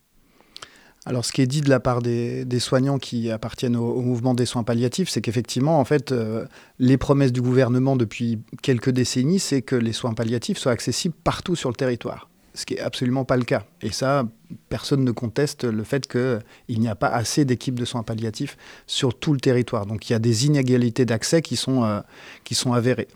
Alors, 1.06 1.26
ce 1.26 1.32
qui 1.32 1.42
est 1.42 1.48
dit 1.48 1.62
de 1.62 1.70
la 1.70 1.80
part 1.80 2.02
des, 2.04 2.46
soignants 2.60 3.00
qui 3.00 3.32
appartiennent 3.32 3.76
au, 3.76 4.02
mouvement 4.02 4.36
des 4.36 4.46
soins 4.46 4.64
palliatifs, 4.64 5.10
c'est 5.10 5.22
qu'effectivement, 5.22 5.80
en 5.80 5.86
fait, 5.86 6.12
euh, 6.12 6.46
les 6.78 6.98
promesses 6.98 7.32
du 7.32 7.42
gouvernement 7.42 7.96
depuis 7.96 8.40
quelques 8.62 8.92
décennies, 8.92 9.40
c'est 9.40 9.64
que 9.64 9.76
les 9.76 9.94
soins 9.94 10.14
palliatifs 10.14 10.60
soient 10.60 10.72
accessibles 10.72 11.16
partout 11.24 11.56
sur 11.56 11.70
le 11.70 11.76
territoire. 11.76 12.30
Ce 12.54 12.68
qui 12.68 12.76
n'est 12.76 12.82
absolument 12.82 13.26
pas 13.26 13.38
le 13.38 13.46
cas. 13.46 13.64
Et 13.82 13.92
ça, 13.92 14.28
personne 14.70 15.04
ne 15.04 15.12
conteste 15.12 15.64
le 15.64 15.84
fait 15.84 16.08
qu'il 16.08 16.80
n'y 16.80 16.88
a 16.90 16.96
pas 16.96 17.08
assez 17.08 17.46
d'équipes 17.46 17.80
de 17.80 17.86
soins 17.86 18.04
palliatifs 18.04 18.56
sur 18.86 19.18
tout 19.18 19.34
le 19.34 19.40
territoire. 19.40 19.88
Donc, 19.88 20.08
il 20.08 20.14
y 20.14 20.16
a 20.16 20.20
des 20.20 20.46
inégalités 20.46 21.06
d'accès 21.06 21.42
qui, 21.42 21.56
sont 21.56 21.84
euh, 21.84 22.02
qui 22.44 22.54
sont 22.54 22.74
avérées. 22.74 23.08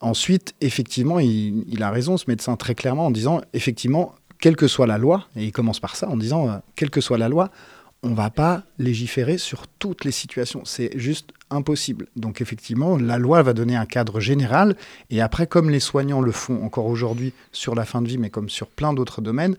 Ensuite, 0.00 0.54
effectivement, 0.60 1.20
il, 1.20 1.64
il, 1.68 1.84
a 1.84 1.90
raison, 1.90 2.16
ce 2.16 2.24
médecin, 2.26 2.56
très 2.56 2.74
clairement, 2.74 3.06
en 3.06 3.10
disant, 3.12 3.42
effectivement, 3.52 4.14
quelle 4.40 4.56
que 4.56 4.68
soit 4.68 4.86
la 4.86 4.98
loi, 4.98 5.26
et 5.36 5.44
il 5.44 5.52
commence 5.52 5.80
par 5.80 5.96
ça 5.96 6.08
en 6.08 6.16
disant, 6.16 6.48
euh, 6.48 6.58
quelle 6.76 6.90
que 6.90 7.00
soit 7.00 7.18
la 7.18 7.28
loi, 7.28 7.50
on 8.02 8.10
ne 8.10 8.14
va 8.14 8.30
pas 8.30 8.62
légiférer 8.78 9.38
sur 9.38 9.66
toutes 9.66 10.04
les 10.04 10.12
situations. 10.12 10.62
C'est 10.64 10.96
juste 10.96 11.30
impossible. 11.50 12.06
Donc 12.14 12.40
effectivement, 12.40 12.96
la 12.96 13.18
loi 13.18 13.42
va 13.42 13.52
donner 13.52 13.74
un 13.76 13.86
cadre 13.86 14.20
général, 14.20 14.76
et 15.10 15.20
après, 15.20 15.46
comme 15.46 15.70
les 15.70 15.80
soignants 15.80 16.20
le 16.20 16.32
font 16.32 16.64
encore 16.64 16.86
aujourd'hui 16.86 17.32
sur 17.52 17.74
la 17.74 17.84
fin 17.84 18.02
de 18.02 18.08
vie, 18.08 18.18
mais 18.18 18.30
comme 18.30 18.48
sur 18.48 18.68
plein 18.68 18.92
d'autres 18.92 19.20
domaines, 19.20 19.56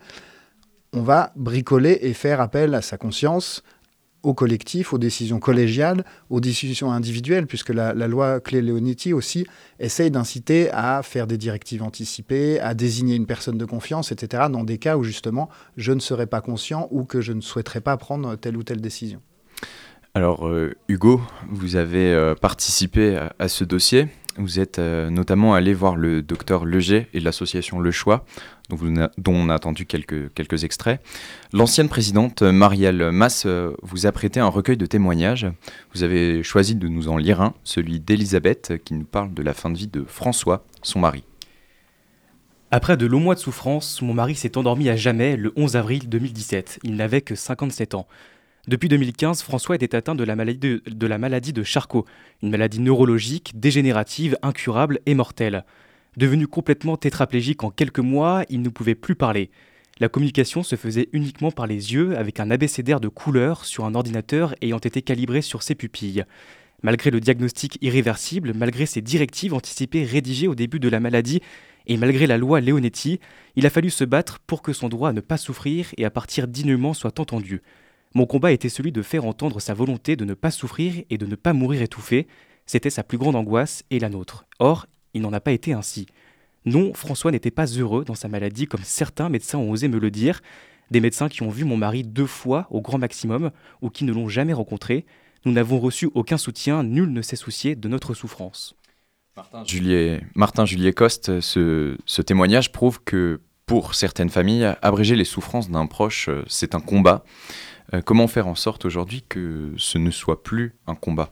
on 0.92 1.02
va 1.02 1.32
bricoler 1.36 1.98
et 2.02 2.14
faire 2.14 2.40
appel 2.40 2.74
à 2.74 2.82
sa 2.82 2.96
conscience, 2.96 3.62
au 4.22 4.34
collectif, 4.34 4.92
aux 4.92 4.98
décisions 4.98 5.38
collégiales, 5.38 6.04
aux 6.28 6.40
décisions 6.40 6.92
individuelles, 6.92 7.46
puisque 7.46 7.70
la, 7.70 7.92
loi 7.94 8.40
Clé-Leonetti 8.40 9.12
aussi 9.12 9.46
essaye 9.78 10.10
d'inciter 10.10 10.70
à 10.72 11.02
faire 11.02 11.26
des 11.26 11.38
directives 11.38 11.82
anticipées, 11.82 12.60
à 12.60 12.74
désigner 12.74 13.14
une 13.14 13.26
personne 13.26 13.58
de 13.58 13.64
confiance, 13.64 14.12
etc., 14.12 14.44
dans 14.50 14.64
des 14.64 14.78
cas 14.78 14.96
où 14.96 15.04
justement 15.04 15.48
je 15.76 15.92
ne 15.92 16.00
serais 16.00 16.26
pas 16.26 16.40
conscient 16.40 16.88
ou 16.90 17.04
que 17.04 17.20
je 17.20 17.32
ne 17.32 17.40
souhaiterais 17.40 17.80
pas 17.80 17.96
prendre 17.96 18.36
telle 18.36 18.56
ou 18.56 18.62
telle 18.62 18.80
décision. 18.80 19.20
Alors 20.14 20.48
euh, 20.48 20.74
Hugo, 20.88 21.20
vous 21.48 21.76
avez 21.76 22.12
euh, 22.12 22.34
participé 22.34 23.16
à, 23.38 23.48
ce 23.48 23.62
dossier. 23.62 24.08
Vous 24.36 24.60
êtes 24.60 24.78
euh, 24.78 25.10
notamment 25.10 25.54
allé 25.54 25.74
voir 25.74 25.96
le 25.96 26.22
docteur 26.22 26.64
Leger 26.64 27.08
et 27.12 27.20
l'association 27.20 27.80
Le 27.80 27.90
Choix, 27.90 28.24
dont, 28.68 28.78
on 29.26 29.48
a 29.48 29.54
entendu 29.54 29.86
quelques, 29.86 30.32
quelques 30.34 30.62
extraits. 30.62 31.00
L'ancienne 31.52 31.88
présidente 31.88 32.42
Marielle 32.42 33.10
Mass 33.10 33.44
euh, 33.46 33.72
vous 33.82 34.06
a 34.06 34.12
prêté 34.12 34.38
un 34.38 34.46
recueil 34.46 34.76
de 34.76 34.86
témoignages. 34.86 35.48
Vous 35.94 36.04
avez 36.04 36.42
choisi 36.44 36.76
de 36.76 36.86
nous 36.86 37.08
en 37.08 37.16
lire 37.16 37.40
un, 37.40 37.54
celui 37.64 37.98
d'Elisabeth, 37.98 38.74
qui 38.84 38.94
nous 38.94 39.04
parle 39.04 39.34
de 39.34 39.42
la 39.42 39.52
fin 39.52 39.68
de 39.68 39.76
vie 39.76 39.88
de 39.88 40.04
François, 40.06 40.64
son 40.82 41.00
mari. 41.00 41.24
Après 42.70 42.96
de 42.96 43.06
longs 43.06 43.18
mois 43.18 43.34
de 43.34 43.40
souffrance, 43.40 44.00
mon 44.00 44.14
mari 44.14 44.36
s'est 44.36 44.56
endormi 44.56 44.88
à 44.88 44.94
jamais 44.94 45.36
le 45.36 45.52
11 45.56 45.74
avril 45.74 46.08
2017. 46.08 46.78
Il 46.84 46.94
n'avait 46.94 47.20
que 47.20 47.34
57 47.34 47.94
ans. 47.94 48.06
Depuis 48.70 48.88
2015, 48.88 49.42
François 49.42 49.74
était 49.74 49.96
atteint 49.96 50.14
de 50.14 50.22
la, 50.22 50.36
maladie 50.36 51.52
de, 51.52 51.62
Charcot, 51.64 52.04
une 52.40 52.50
maladie 52.50 52.78
neurologique, 52.78 53.58
dégénérative, 53.58 54.38
incurable 54.42 55.00
et 55.06 55.14
mortelle. 55.16 55.64
Devenu 56.16 56.46
complètement 56.46 56.96
tétraplégique 56.96 57.64
en 57.64 57.70
quelques 57.70 57.98
mois, 57.98 58.44
il 58.48 58.62
ne 58.62 58.68
pouvait 58.68 58.94
plus 58.94 59.16
parler. 59.16 59.50
La 59.98 60.08
communication 60.08 60.62
se 60.62 60.76
faisait 60.76 61.08
uniquement 61.12 61.50
par 61.50 61.66
les 61.66 61.94
yeux 61.94 62.16
avec 62.16 62.38
un 62.38 62.48
abécédaire 62.48 63.00
de 63.00 63.08
couleurs 63.08 63.64
sur 63.64 63.86
un 63.86 63.96
ordinateur 63.96 64.54
ayant 64.62 64.78
été 64.78 65.02
calibré 65.02 65.42
sur 65.42 65.64
ses 65.64 65.74
pupilles. 65.74 66.22
Malgré 66.84 67.10
le 67.10 67.18
diagnostic 67.18 67.76
irréversible, 67.80 68.52
malgré 68.54 68.86
ses 68.86 69.02
directives 69.02 69.52
anticipées 69.52 70.04
rédigées 70.04 70.46
au 70.46 70.54
début 70.54 70.78
de 70.78 70.88
la 70.88 71.00
maladie 71.00 71.40
et 71.88 71.96
malgré 71.96 72.28
la 72.28 72.38
loi 72.38 72.60
Leonetti, 72.60 73.18
il 73.56 73.66
a 73.66 73.70
fallu 73.70 73.90
se 73.90 74.04
battre 74.04 74.38
pour 74.38 74.62
que 74.62 74.72
son 74.72 74.88
droit 74.88 75.08
à 75.08 75.12
ne 75.12 75.20
pas 75.20 75.38
souffrir 75.38 75.88
et 75.96 76.04
à 76.04 76.10
partir 76.10 76.46
dignement 76.46 76.94
soit 76.94 77.18
entendu. 77.18 77.62
Mon 78.14 78.26
combat 78.26 78.50
était 78.50 78.68
celui 78.68 78.90
de 78.90 79.02
faire 79.02 79.24
entendre 79.24 79.60
sa 79.60 79.72
volonté 79.72 80.16
de 80.16 80.24
ne 80.24 80.34
pas 80.34 80.50
souffrir 80.50 81.04
et 81.10 81.18
de 81.18 81.26
ne 81.26 81.36
pas 81.36 81.52
mourir 81.52 81.82
étouffé. 81.82 82.26
C'était 82.66 82.90
sa 82.90 83.04
plus 83.04 83.18
grande 83.18 83.36
angoisse 83.36 83.84
et 83.90 84.00
la 84.00 84.08
nôtre. 84.08 84.46
Or, 84.58 84.86
il 85.14 85.22
n'en 85.22 85.32
a 85.32 85.40
pas 85.40 85.52
été 85.52 85.72
ainsi. 85.72 86.06
Non, 86.64 86.92
François 86.92 87.30
n'était 87.30 87.52
pas 87.52 87.66
heureux 87.66 88.04
dans 88.04 88.16
sa 88.16 88.28
maladie 88.28 88.66
comme 88.66 88.82
certains 88.82 89.28
médecins 89.28 89.58
ont 89.58 89.70
osé 89.70 89.86
me 89.86 89.98
le 89.98 90.10
dire. 90.10 90.40
Des 90.90 91.00
médecins 91.00 91.28
qui 91.28 91.42
ont 91.42 91.50
vu 91.50 91.64
mon 91.64 91.76
mari 91.76 92.02
deux 92.02 92.26
fois 92.26 92.66
au 92.70 92.80
grand 92.80 92.98
maximum 92.98 93.52
ou 93.80 93.90
qui 93.90 94.04
ne 94.04 94.12
l'ont 94.12 94.28
jamais 94.28 94.52
rencontré. 94.52 95.06
Nous 95.44 95.52
n'avons 95.52 95.78
reçu 95.78 96.10
aucun 96.14 96.36
soutien, 96.36 96.82
nul 96.82 97.12
ne 97.12 97.22
s'est 97.22 97.36
soucié 97.36 97.76
de 97.76 97.88
notre 97.88 98.12
souffrance. 98.12 98.74
Martin 100.34 100.64
Juliet, 100.66 100.92
Coste, 100.92 101.40
ce, 101.40 101.96
ce 102.04 102.22
témoignage 102.22 102.72
prouve 102.72 103.00
que 103.04 103.40
pour 103.66 103.94
certaines 103.94 104.30
familles, 104.30 104.74
abréger 104.82 105.14
les 105.14 105.24
souffrances 105.24 105.70
d'un 105.70 105.86
proche, 105.86 106.28
euh, 106.28 106.42
c'est 106.48 106.74
un 106.74 106.80
combat. 106.80 107.22
Euh, 107.92 108.00
comment 108.04 108.28
faire 108.28 108.46
en 108.46 108.54
sorte 108.54 108.84
aujourd'hui 108.84 109.24
que 109.28 109.72
ce 109.76 109.98
ne 109.98 110.10
soit 110.10 110.42
plus 110.42 110.74
un 110.86 110.94
combat? 110.94 111.30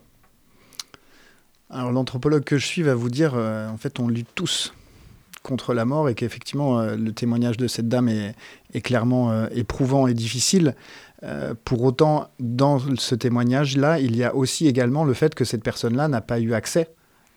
Alors 1.71 1.93
l'anthropologue 1.93 2.45
que 2.45 2.57
je 2.57 2.67
suis 2.67 2.83
va 2.83 2.95
vous 2.95 3.11
dire, 3.11 3.33
euh, 3.35 3.69
en 3.69 3.77
fait, 3.77 4.01
on 4.01 4.09
lutte 4.09 4.29
tous 4.35 4.73
contre 5.43 5.73
la 5.73 5.85
mort 5.85 6.09
et 6.09 6.15
qu'effectivement 6.15 6.81
euh, 6.81 6.97
le 6.97 7.13
témoignage 7.13 7.57
de 7.59 7.69
cette 7.69 7.89
dame 7.89 8.09
est, 8.09 8.35
est 8.75 8.81
clairement 8.81 9.47
éprouvant 9.49 10.07
et 10.07 10.15
difficile. 10.15 10.75
pour 11.65 11.83
autant, 11.83 12.29
dans 12.39 12.79
ce 12.97 13.15
témoignage-là, 13.15 13.99
il 13.99 14.17
y 14.17 14.25
a 14.25 14.35
aussi 14.35 14.67
également 14.67 15.05
le 15.05 15.15
fait 15.15 15.35
que 15.35 15.45
cette 15.45 15.63
personne-là 15.63 16.09
n'a 16.09 16.21
pas 16.21 16.41
eu 16.41 16.55
accès 16.55 16.89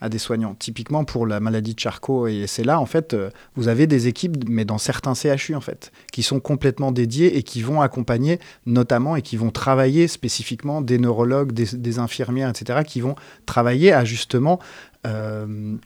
à 0.02 0.10
des 0.10 0.18
soignants. 0.18 0.56
Typiquement 0.56 1.04
pour 1.04 1.26
la 1.26 1.40
maladie 1.40 1.76
de 1.76 1.80
Charcot 1.80 2.28
et 2.28 2.46
c'est 2.48 2.64
là 2.64 2.80
en 2.80 2.86
fait 2.86 3.14
euh, 3.14 3.30
vous 3.56 3.68
avez 3.68 3.88
des 3.88 4.08
équipes 4.08 4.38
mais 4.50 4.66
dans 4.66 4.78
certains 4.78 5.14
CHU 5.14 5.56
en 5.56 5.62
fait 5.62 5.92
qui 6.12 6.24
sont 6.24 6.40
complètement 6.40 6.92
dédiées 6.92 7.38
et 7.38 7.44
qui 7.44 7.62
vont 7.62 7.82
accompagner 7.82 8.40
notamment 8.66 9.16
et 9.16 9.22
qui 9.22 9.38
vont 9.38 9.52
travailler 9.52 10.08
spécifiquement 10.08 10.82
des 10.82 10.98
neurologues, 10.98 11.52
des, 11.52 12.00
infirmières 12.00 12.50
etc 12.50 12.80
qui 12.86 13.02
vont 13.02 13.16
travailler 13.46 13.94
à 13.94 14.04
justement 14.04 14.60
euh, 15.06 15.78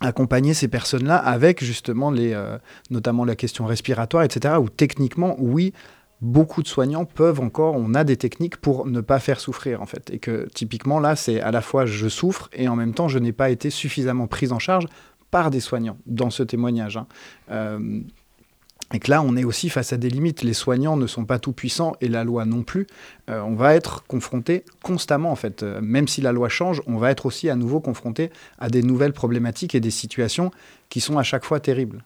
accompagner 0.00 0.54
ces 0.54 0.68
personnes-là 0.68 1.16
avec 1.16 1.62
justement 1.62 2.10
les, 2.10 2.32
euh, 2.32 2.58
notamment 2.90 3.24
la 3.24 3.36
question 3.36 3.66
respiratoire, 3.66 4.22
etc., 4.22 4.54
où 4.60 4.68
techniquement, 4.68 5.34
oui, 5.38 5.72
beaucoup 6.20 6.62
de 6.62 6.68
soignants 6.68 7.04
peuvent 7.04 7.40
encore, 7.40 7.74
on 7.76 7.94
a 7.94 8.04
des 8.04 8.16
techniques 8.16 8.56
pour 8.56 8.86
ne 8.86 9.00
pas 9.00 9.18
faire 9.18 9.40
souffrir 9.40 9.82
en 9.82 9.86
fait. 9.86 10.10
Et 10.10 10.18
que 10.18 10.48
typiquement 10.54 11.00
là, 11.00 11.16
c'est 11.16 11.40
à 11.40 11.50
la 11.50 11.60
fois 11.60 11.86
je 11.86 12.08
souffre 12.08 12.48
et 12.52 12.68
en 12.68 12.76
même 12.76 12.94
temps 12.94 13.08
je 13.08 13.18
n'ai 13.18 13.32
pas 13.32 13.50
été 13.50 13.70
suffisamment 13.70 14.26
prise 14.26 14.52
en 14.52 14.58
charge 14.58 14.86
par 15.30 15.50
des 15.50 15.60
soignants 15.60 15.98
dans 16.06 16.30
ce 16.30 16.42
témoignage. 16.42 16.96
Hein. 16.96 17.06
Euh, 17.50 18.00
et 18.94 19.00
que 19.00 19.10
là, 19.10 19.20
on 19.22 19.36
est 19.36 19.44
aussi 19.44 19.68
face 19.68 19.92
à 19.92 19.98
des 19.98 20.08
limites. 20.08 20.42
Les 20.42 20.54
soignants 20.54 20.96
ne 20.96 21.06
sont 21.06 21.26
pas 21.26 21.38
tout 21.38 21.52
puissants 21.52 21.94
et 22.00 22.08
la 22.08 22.24
loi 22.24 22.46
non 22.46 22.62
plus. 22.62 22.86
Euh, 23.28 23.40
on 23.42 23.54
va 23.54 23.74
être 23.74 24.04
confronté 24.06 24.64
constamment, 24.82 25.30
en 25.30 25.36
fait. 25.36 25.62
Euh, 25.62 25.80
même 25.82 26.08
si 26.08 26.22
la 26.22 26.32
loi 26.32 26.48
change, 26.48 26.80
on 26.86 26.96
va 26.96 27.10
être 27.10 27.26
aussi 27.26 27.50
à 27.50 27.54
nouveau 27.54 27.80
confronté 27.80 28.30
à 28.58 28.70
des 28.70 28.82
nouvelles 28.82 29.12
problématiques 29.12 29.74
et 29.74 29.80
des 29.80 29.90
situations 29.90 30.50
qui 30.88 31.00
sont 31.00 31.18
à 31.18 31.22
chaque 31.22 31.44
fois 31.44 31.60
terribles. 31.60 32.02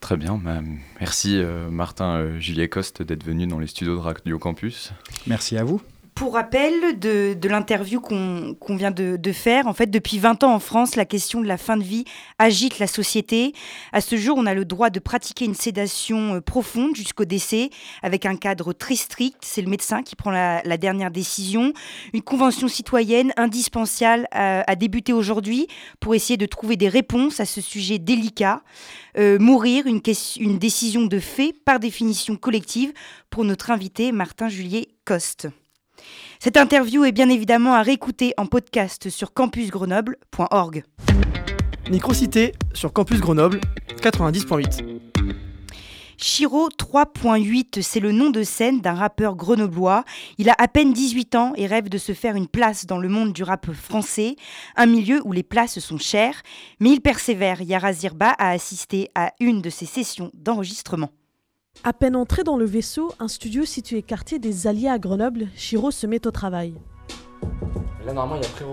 Très 0.00 0.16
bien, 0.16 0.40
bah, 0.42 0.60
merci 0.98 1.36
euh, 1.36 1.70
Martin 1.70 2.16
euh, 2.16 2.38
Juliet 2.38 2.68
Coste 2.68 3.02
d'être 3.02 3.22
venu 3.22 3.46
dans 3.46 3.58
les 3.58 3.66
studios 3.66 3.94
de 3.94 4.00
Radio 4.00 4.38
Campus. 4.38 4.92
Merci 5.26 5.58
à 5.58 5.64
vous. 5.64 5.82
Pour 6.20 6.34
rappel 6.34 6.98
de, 6.98 7.48
l'interview 7.48 7.98
qu'on 7.98 8.76
vient 8.76 8.90
de, 8.90 9.32
faire, 9.32 9.66
en 9.66 9.72
fait, 9.72 9.86
depuis 9.86 10.18
20 10.18 10.44
ans 10.44 10.52
en 10.52 10.58
France, 10.58 10.94
la 10.94 11.06
question 11.06 11.40
de 11.40 11.46
la 11.46 11.56
fin 11.56 11.78
de 11.78 11.82
vie 11.82 12.04
agite 12.38 12.78
la 12.78 12.86
société. 12.86 13.54
À 13.94 14.02
ce 14.02 14.16
jour, 14.16 14.36
on 14.36 14.44
a 14.44 14.52
le 14.52 14.66
droit 14.66 14.90
de 14.90 15.00
pratiquer 15.00 15.46
une 15.46 15.54
sédation 15.54 16.34
euh, 16.34 16.40
profonde 16.42 16.94
jusqu'au 16.94 17.24
décès, 17.24 17.70
avec 18.02 18.26
un 18.26 18.36
cadre 18.36 18.74
très 18.74 18.96
strict. 18.96 19.38
C'est 19.40 19.62
le 19.62 19.70
médecin 19.70 20.02
qui 20.02 20.14
prend 20.14 20.30
la, 20.30 20.60
dernière 20.76 21.10
décision. 21.10 21.72
Une 22.12 22.20
convention 22.20 22.68
citoyenne 22.68 23.32
indispensable 23.38 24.28
à, 24.30 24.76
débuter 24.76 25.14
aujourd'hui 25.14 25.68
pour 26.00 26.14
essayer 26.14 26.36
de 26.36 26.44
trouver 26.44 26.76
des 26.76 26.90
réponses 26.90 27.40
à 27.40 27.46
ce 27.46 27.62
sujet 27.62 27.98
délicat. 27.98 28.60
Euh, 29.16 29.38
mourir, 29.38 29.86
une, 29.86 30.00
décision 30.58 31.06
de 31.06 31.18
fait, 31.18 31.54
par 31.64 31.80
définition 31.80 32.36
collective, 32.36 32.92
pour 33.30 33.46
notre 33.46 33.70
invité 33.70 34.12
Martin 34.12 34.50
Juliet 34.50 34.88
Coste. 35.06 35.48
Cette 36.42 36.56
interview 36.56 37.04
est 37.04 37.12
bien 37.12 37.28
évidemment 37.28 37.74
à 37.74 37.82
réécouter 37.82 38.32
en 38.38 38.46
podcast 38.46 39.10
sur 39.10 39.34
campusgrenoble.org. 39.34 40.84
Microcité 41.90 42.52
sur 42.72 42.94
Campus 42.94 43.20
Grenoble 43.20 43.60
90.8. 44.00 45.00
Chiro 46.16 46.70
3.8, 46.70 47.82
c'est 47.82 48.00
le 48.00 48.12
nom 48.12 48.30
de 48.30 48.42
scène 48.42 48.80
d'un 48.80 48.94
rappeur 48.94 49.36
grenoblois. 49.36 50.06
Il 50.38 50.48
a 50.48 50.54
à 50.56 50.66
peine 50.66 50.94
18 50.94 51.34
ans 51.34 51.52
et 51.56 51.66
rêve 51.66 51.90
de 51.90 51.98
se 51.98 52.14
faire 52.14 52.36
une 52.36 52.48
place 52.48 52.86
dans 52.86 52.98
le 52.98 53.10
monde 53.10 53.34
du 53.34 53.42
rap 53.42 53.70
français, 53.74 54.36
un 54.76 54.86
milieu 54.86 55.20
où 55.26 55.32
les 55.32 55.42
places 55.42 55.78
sont 55.78 55.98
chères. 55.98 56.40
Mais 56.78 56.88
il 56.88 57.02
persévère. 57.02 57.60
Yara 57.60 57.92
Zirba 57.92 58.30
a 58.38 58.48
assisté 58.48 59.10
à 59.14 59.34
une 59.40 59.60
de 59.60 59.68
ses 59.68 59.84
sessions 59.84 60.30
d'enregistrement. 60.32 61.10
À 61.82 61.94
peine 61.94 62.14
entré 62.14 62.44
dans 62.44 62.58
le 62.58 62.66
vaisseau, 62.66 63.10
un 63.20 63.28
studio 63.28 63.64
situé 63.64 64.02
quartier 64.02 64.38
des 64.38 64.66
Alliés 64.66 64.88
à 64.88 64.98
Grenoble, 64.98 65.48
Chiro 65.56 65.90
se 65.90 66.06
met 66.06 66.26
au 66.26 66.30
travail. 66.30 66.74
Là, 68.04 68.12
normalement, 68.12 68.36
il 68.36 68.42
y 68.42 68.46
a. 68.46 68.70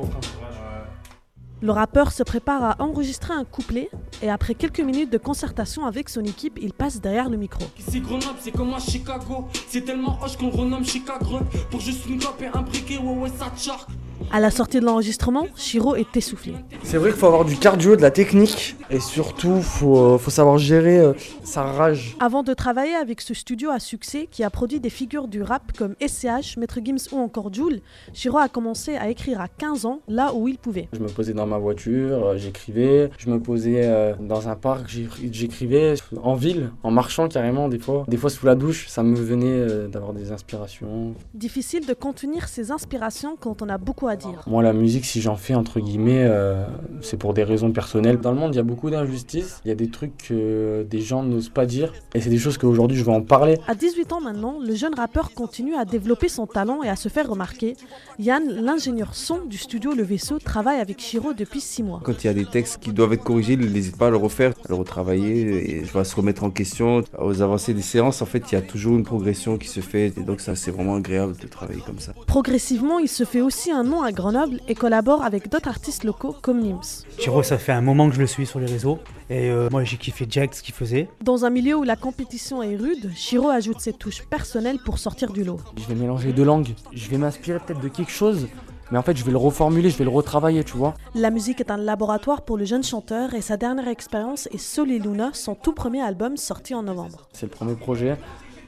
Le 1.61 1.71
rappeur 1.71 2.11
se 2.11 2.21
prépare 2.21 2.63
à 2.63 2.75
enregistrer 2.79 3.33
un 3.33 3.45
couplet 3.45 3.89
et 4.21 4.29
après 4.29 4.55
quelques 4.55 4.81
minutes 4.81 5.09
de 5.09 5.17
concertation 5.17 5.85
avec 5.85 6.09
son 6.09 6.21
équipe, 6.25 6.59
il 6.61 6.73
passe 6.73 6.99
derrière 6.99 7.29
le 7.29 7.37
micro. 7.37 7.63
Ici 7.79 8.01
Grenoble, 8.01 8.37
c'est 8.41 8.51
comme 8.51 8.73
à 8.73 8.79
Chicago. 8.79 9.47
C'est 9.69 9.85
tellement 9.85 10.19
hoche 10.21 10.35
qu'on 10.35 10.49
renomme 10.49 10.85
Chicago. 10.85 11.39
Pour 11.71 11.79
juste 11.79 12.05
une 12.07 12.19
clope 12.19 12.41
et 12.41 12.47
un 12.47 12.61
briquet, 12.61 12.97
ouais, 12.97 13.15
ouais, 13.15 13.29
ça 13.29 13.49
tcharque. 13.55 13.89
À 14.31 14.39
la 14.39 14.51
sortie 14.51 14.79
de 14.79 14.85
l'enregistrement, 14.85 15.47
Shiro 15.55 15.95
est 15.95 16.15
essoufflé. 16.15 16.53
C'est 16.83 16.97
vrai 16.97 17.11
qu'il 17.11 17.19
faut 17.19 17.27
avoir 17.27 17.45
du 17.45 17.55
cardio, 17.57 17.95
de 17.95 18.01
la 18.01 18.11
technique 18.11 18.75
et 18.89 18.99
surtout 18.99 19.61
faut, 19.61 19.97
euh, 19.97 20.17
faut 20.17 20.31
savoir 20.31 20.57
gérer 20.57 20.99
euh, 20.99 21.13
sa 21.43 21.63
rage. 21.63 22.15
Avant 22.19 22.43
de 22.43 22.53
travailler 22.53 22.95
avec 22.95 23.21
ce 23.21 23.33
studio 23.33 23.69
à 23.69 23.79
succès 23.79 24.27
qui 24.29 24.43
a 24.43 24.49
produit 24.49 24.79
des 24.79 24.89
figures 24.89 25.27
du 25.27 25.41
rap 25.41 25.71
comme 25.77 25.95
SCH, 26.05 26.57
Maître 26.57 26.79
Gims 26.83 27.07
ou 27.11 27.17
encore 27.17 27.53
Joule, 27.53 27.79
Shiro 28.13 28.37
a 28.37 28.49
commencé 28.49 28.95
à 28.95 29.09
écrire 29.09 29.41
à 29.41 29.47
15 29.47 29.85
ans 29.85 30.01
là 30.07 30.33
où 30.33 30.47
il 30.47 30.57
pouvait. 30.57 30.87
Je 30.93 30.99
me 30.99 31.07
posais 31.07 31.33
dans 31.33 31.45
ma 31.45 31.57
voiture, 31.57 32.25
euh, 32.25 32.37
j'écrivais. 32.37 33.09
Je 33.17 33.29
me 33.29 33.39
posais 33.39 33.81
euh, 33.85 34.13
dans 34.19 34.47
un 34.47 34.55
parc, 34.55 34.87
j'écrivais 34.87 35.95
en 36.21 36.35
ville, 36.35 36.71
en 36.83 36.91
marchant 36.91 37.27
carrément 37.27 37.69
des 37.69 37.79
fois. 37.79 38.05
Des 38.07 38.17
fois 38.17 38.29
sous 38.29 38.45
la 38.45 38.55
douche, 38.55 38.87
ça 38.87 39.03
me 39.03 39.15
venait 39.15 39.47
euh, 39.47 39.87
d'avoir 39.87 40.13
des 40.13 40.31
inspirations. 40.31 41.13
Difficile 41.33 41.85
de 41.85 41.93
contenir 41.93 42.47
ses 42.47 42.71
inspirations 42.71 43.37
quand 43.39 43.61
on 43.61 43.69
a 43.69 43.77
beaucoup 43.77 44.06
à 44.07 44.15
dire. 44.15 44.41
Moi, 44.47 44.63
la 44.63 44.73
musique, 44.73 45.05
si 45.05 45.21
j'en 45.21 45.35
fais, 45.35 45.55
entre 45.55 45.79
guillemets, 45.79 46.23
euh, 46.25 46.65
c'est 47.01 47.17
pour 47.17 47.33
des 47.33 47.43
raisons 47.43 47.71
personnelles. 47.71 48.19
Dans 48.19 48.31
le 48.31 48.37
monde, 48.37 48.53
il 48.53 48.57
y 48.57 48.61
a 48.61 48.63
beaucoup 48.63 48.89
d'injustices. 48.89 49.61
Il 49.65 49.69
y 49.69 49.71
a 49.71 49.75
des 49.75 49.89
trucs 49.89 50.17
que 50.17 50.85
des 50.89 51.01
gens 51.01 51.23
n'osent 51.23 51.49
pas 51.49 51.65
dire. 51.65 51.93
Et 52.13 52.21
c'est 52.21 52.29
des 52.29 52.37
choses 52.37 52.57
qu'aujourd'hui, 52.57 52.97
je 52.97 53.03
vais 53.03 53.11
en 53.11 53.21
parler. 53.21 53.57
À 53.67 53.75
18 53.75 54.13
ans 54.13 54.21
maintenant, 54.21 54.59
le 54.65 54.75
jeune 54.75 54.95
rappeur 54.95 55.31
continue 55.33 55.75
à 55.75 55.85
développer 55.85 56.29
son 56.29 56.47
talent 56.47 56.83
et 56.83 56.89
à 56.89 56.95
se 56.95 57.09
faire 57.09 57.29
remarquer. 57.29 57.75
Yann, 58.19 58.47
l'ingénieur 58.47 59.15
son 59.15 59.45
du 59.45 59.57
studio 59.57 59.93
Le 59.93 60.03
Vaisseau, 60.03 60.39
travaille 60.39 60.79
avec 60.79 60.99
Shiro 60.99 61.33
depuis 61.33 61.61
6 61.61 61.83
mois. 61.83 62.01
Quand 62.03 62.23
il 62.23 62.27
y 62.27 62.29
a 62.29 62.33
des 62.33 62.45
textes 62.45 62.79
qui 62.79 62.91
doivent 62.91 63.13
être 63.13 63.23
corrigés, 63.23 63.53
il 63.53 63.71
n'hésite 63.71 63.97
pas 63.97 64.07
à 64.07 64.09
le 64.09 64.17
refaire, 64.17 64.51
à 64.65 64.69
le 64.69 64.75
retravailler 64.75 65.79
et 65.79 65.85
je 65.85 65.93
vais 65.93 66.03
se 66.03 66.15
remettre 66.15 66.43
en 66.43 66.49
question. 66.49 67.03
Aux 67.19 67.41
avancées 67.41 67.73
des 67.73 67.81
séances, 67.81 68.21
en 68.21 68.25
fait, 68.25 68.51
il 68.51 68.55
y 68.55 68.57
a 68.57 68.61
toujours 68.61 68.95
une 68.95 69.03
progression 69.03 69.57
qui 69.57 69.67
se 69.67 69.79
fait 69.79 70.07
et 70.07 70.23
donc 70.23 70.41
ça, 70.41 70.55
c'est 70.55 70.71
vraiment 70.71 70.95
agréable 70.95 71.35
de 71.41 71.47
travailler 71.47 71.81
comme 71.85 71.99
ça. 71.99 72.13
Progressivement, 72.25 72.99
il 72.99 73.07
se 73.09 73.23
fait 73.23 73.41
aussi 73.41 73.71
un 73.71 73.83
nom 73.83 73.96
à 74.03 74.11
Grenoble 74.11 74.59
et 74.67 74.75
collabore 74.75 75.23
avec 75.23 75.49
d'autres 75.49 75.67
artistes 75.69 76.03
locaux 76.03 76.35
comme 76.41 76.61
Nims. 76.61 77.05
Chiro, 77.17 77.43
ça 77.43 77.57
fait 77.57 77.71
un 77.71 77.81
moment 77.81 78.09
que 78.09 78.15
je 78.15 78.19
le 78.21 78.27
suis 78.27 78.45
sur 78.45 78.59
les 78.59 78.65
réseaux. 78.65 78.99
Et 79.29 79.49
euh, 79.49 79.67
moi, 79.71 79.83
j'ai 79.83 79.97
kiffé 79.97 80.25
Jack, 80.29 80.55
ce 80.55 80.63
qu'il 80.63 80.73
faisait. 80.73 81.09
Dans 81.21 81.43
un 81.45 81.49
milieu 81.49 81.75
où 81.75 81.83
la 81.83 81.95
compétition 81.95 82.63
est 82.63 82.75
rude, 82.75 83.11
Shiro 83.15 83.49
ajoute 83.49 83.79
ses 83.81 83.93
touches 83.93 84.23
personnelles 84.23 84.79
pour 84.85 84.99
sortir 84.99 85.31
du 85.33 85.43
lot. 85.43 85.59
Je 85.77 85.85
vais 85.85 85.95
mélanger 85.95 86.31
deux 86.33 86.45
langues. 86.45 86.69
Je 86.93 87.09
vais 87.09 87.17
m'inspirer 87.17 87.59
peut-être 87.59 87.81
de 87.81 87.89
quelque 87.89 88.11
chose, 88.11 88.47
mais 88.91 88.97
en 88.97 89.01
fait, 89.01 89.17
je 89.17 89.25
vais 89.25 89.31
le 89.31 89.37
reformuler, 89.37 89.89
je 89.89 89.97
vais 89.97 90.05
le 90.05 90.09
retravailler, 90.09 90.63
tu 90.63 90.77
vois. 90.77 90.93
La 91.13 91.29
musique 91.29 91.59
est 91.59 91.71
un 91.71 91.77
laboratoire 91.77 92.43
pour 92.43 92.57
le 92.57 92.63
jeune 92.63 92.83
chanteur 92.83 93.33
et 93.33 93.41
sa 93.41 93.57
dernière 93.57 93.87
expérience 93.89 94.47
est 94.53 94.57
Sol 94.57 94.91
et 94.91 94.99
Luna, 94.99 95.31
son 95.33 95.55
tout 95.55 95.73
premier 95.73 96.01
album 96.01 96.37
sorti 96.37 96.73
en 96.73 96.83
novembre. 96.83 97.27
C'est 97.33 97.47
le 97.47 97.51
premier 97.51 97.75
projet, 97.75 98.15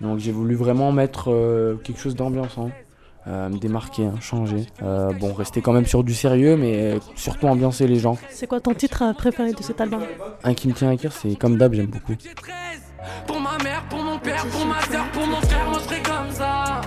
donc 0.01 0.19
j'ai 0.19 0.33
voulu 0.33 0.55
vraiment 0.55 0.91
mettre 0.91 1.31
euh, 1.31 1.75
quelque 1.83 2.01
chose 2.01 2.15
d'ambiançant. 2.15 2.65
euh, 2.67 2.69
me 3.29 3.57
démarquer, 3.57 4.05
hein, 4.05 4.15
changer. 4.19 4.65
Euh, 4.81 5.11
bon, 5.13 5.33
rester 5.33 5.61
quand 5.61 5.73
même 5.73 5.85
sur 5.85 6.03
du 6.03 6.13
sérieux, 6.13 6.57
mais 6.57 6.99
surtout 7.15 7.47
ambiancer 7.47 7.87
les 7.87 7.99
gens. 7.99 8.17
C'est 8.29 8.47
quoi 8.47 8.59
ton 8.59 8.73
titre 8.73 9.03
euh, 9.03 9.13
préféré 9.13 9.53
de 9.53 9.61
cet 9.61 9.81
album? 9.81 10.01
Un 10.43 10.53
qui 10.53 10.67
me 10.67 10.73
tient 10.73 10.89
à 10.89 10.97
cœur, 10.97 11.11
c'est 11.11 11.35
comme 11.35 11.57
d'hab, 11.57 11.73
j'aime 11.73 11.87
beaucoup. 11.87 12.15
Pour 13.27 13.39
ma 13.39 13.57
mère, 13.63 13.83
pour 13.89 14.01
mon 14.01 14.17
père, 14.19 14.45
pour 14.47 14.65
ma 14.65 14.81
soeur, 14.81 15.05
pour 15.11 15.27
mon 15.27 15.41
frère, 15.41 15.69
moi 15.69 15.79
je 15.79 15.83
serai 15.85 16.01
comme 16.01 16.31
ça. 16.31 16.81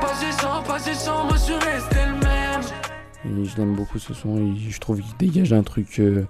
Pas 0.00 0.12
géchant, 0.20 0.62
pas 0.62 0.78
géchant, 0.78 1.24
moi 1.24 1.34
je 1.34 1.40
suis 1.40 1.54
resté 1.54 1.96
le 2.06 3.32
même. 3.32 3.42
Et 3.42 3.44
je 3.44 3.56
l'aime 3.56 3.74
beaucoup 3.74 3.98
ce 3.98 4.14
son, 4.14 4.36
et 4.38 4.70
je 4.70 4.78
trouve 4.80 5.00
qu'il 5.00 5.16
dégage 5.18 5.52
un 5.52 5.62
truc 5.62 5.98
euh, 5.98 6.26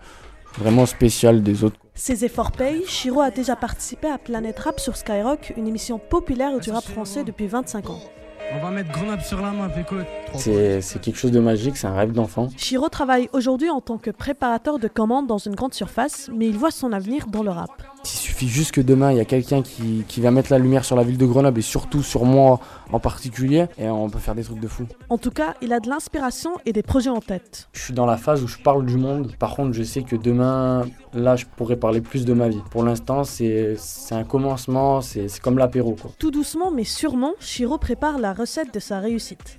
vraiment 0.59 0.87
spécial 0.87 1.42
des 1.42 1.64
autres. 1.64 1.77
Ses 1.94 2.24
efforts 2.24 2.53
payent, 2.53 2.85
Shiro 2.87 3.20
a 3.20 3.31
déjà 3.31 3.57
participé 3.57 4.09
à 4.09 4.18
Planète 4.18 4.59
Rap 4.61 4.81
sur 4.81 4.96
Skyrock, 4.96 5.53
une 5.57 5.66
émission 5.66 5.98
populaire 5.98 6.59
du 6.61 6.70
rap 6.70 6.85
français 6.85 7.24
depuis 7.24 7.46
25 7.46 7.90
ans. 7.90 8.01
On 8.50 8.61
va 8.61 8.70
mettre 8.70 8.90
Grenoble 8.90 9.22
sur 9.22 9.42
la 9.42 9.50
map, 9.50 9.68
écoute. 9.78 10.06
C'est 10.34 10.80
c'est 10.80 11.00
quelque 11.00 11.18
chose 11.18 11.30
de 11.32 11.40
magique, 11.40 11.76
c'est 11.76 11.87
un 11.87 11.94
rêve 11.94 12.12
d'enfant. 12.12 12.48
Shiro 12.56 12.88
travaille 12.88 13.28
aujourd'hui 13.32 13.68
en 13.68 13.80
tant 13.82 13.98
que 13.98 14.11
préparateur 14.11 14.78
de 14.78 14.88
commandes 14.88 15.26
dans 15.26 15.38
une 15.38 15.54
grande 15.54 15.74
surface, 15.74 16.30
mais 16.34 16.46
il 16.46 16.56
voit 16.56 16.70
son 16.70 16.92
avenir 16.92 17.26
dans 17.26 17.42
le 17.42 17.50
rap. 17.50 17.70
Il 18.04 18.08
suffit 18.08 18.48
juste 18.48 18.72
que 18.72 18.80
demain, 18.80 19.11
il 19.11 19.18
y 19.18 19.20
a 19.20 19.26
quelqu'un 19.26 19.61
qui, 19.61 20.04
qui 20.08 20.20
va 20.22 20.30
mettre 20.30 20.50
la 20.50 20.58
lumière 20.58 20.84
sur 20.84 20.96
la 20.96 21.02
ville 21.02 21.18
de 21.18 21.26
Grenoble 21.26 21.58
et 21.58 21.62
surtout 21.62 22.02
sur 22.02 22.24
moi 22.24 22.61
en 22.90 23.00
particulier, 23.00 23.66
et 23.76 23.90
on 23.90 24.08
peut 24.08 24.18
faire 24.18 24.34
des 24.34 24.44
trucs 24.44 24.61
de 24.61 24.68
fou. 24.68 24.87
En 25.11 25.18
tout 25.18 25.30
cas, 25.30 25.54
il 25.61 25.74
a 25.74 25.80
de 25.80 25.90
l'inspiration 25.90 26.52
et 26.64 26.72
des 26.72 26.82
projets 26.82 27.11
en 27.11 27.20
tête. 27.20 27.68
Je 27.72 27.82
suis 27.82 27.94
dans 27.94 28.06
la 28.06 28.16
phase 28.16 28.42
où 28.42 28.48
je 28.48 28.56
parle 28.56 28.87
du 28.87 28.96
monde. 28.96 29.32
Par 29.38 29.54
contre, 29.56 29.74
je 29.74 29.82
sais 29.82 30.02
que 30.02 30.16
demain, 30.16 30.87
là, 31.12 31.37
je 31.37 31.44
pourrais 31.44 31.76
parler 31.76 32.00
plus 32.00 32.24
de 32.24 32.32
ma 32.32 32.48
vie. 32.48 32.62
Pour 32.70 32.82
l'instant, 32.82 33.24
c'est 33.24 33.76
un 34.11 34.24
commencement, 34.24 35.02
c'est 35.02 35.28
comme 35.40 35.58
l'apéro. 35.58 35.96
Tout 36.18 36.30
doucement 36.30 36.70
mais 36.70 36.84
sûrement, 36.84 37.32
Shiro 37.40 37.76
prépare 37.76 38.18
la 38.18 38.32
recette 38.38 38.72
de 38.72 38.79
sa 38.79 39.01
réussite. 39.01 39.59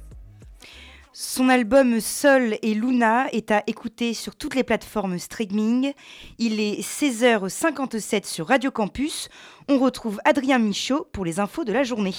Son 1.11 1.49
album 1.49 1.99
Sol 1.99 2.55
et 2.61 2.73
Luna 2.73 3.27
est 3.33 3.51
à 3.51 3.63
écouter 3.67 4.13
sur 4.13 4.37
toutes 4.37 4.55
les 4.55 4.63
plateformes 4.63 5.19
streaming. 5.19 5.91
Il 6.37 6.61
est 6.61 6.81
16h57 6.81 8.25
sur 8.25 8.47
Radio 8.47 8.71
Campus. 8.71 9.27
On 9.67 9.79
retrouve 9.79 10.21
Adrien 10.23 10.59
Michaud 10.59 11.07
pour 11.11 11.25
les 11.25 11.41
infos 11.41 11.65
de 11.65 11.73
la 11.73 11.83
journée. 11.83 12.15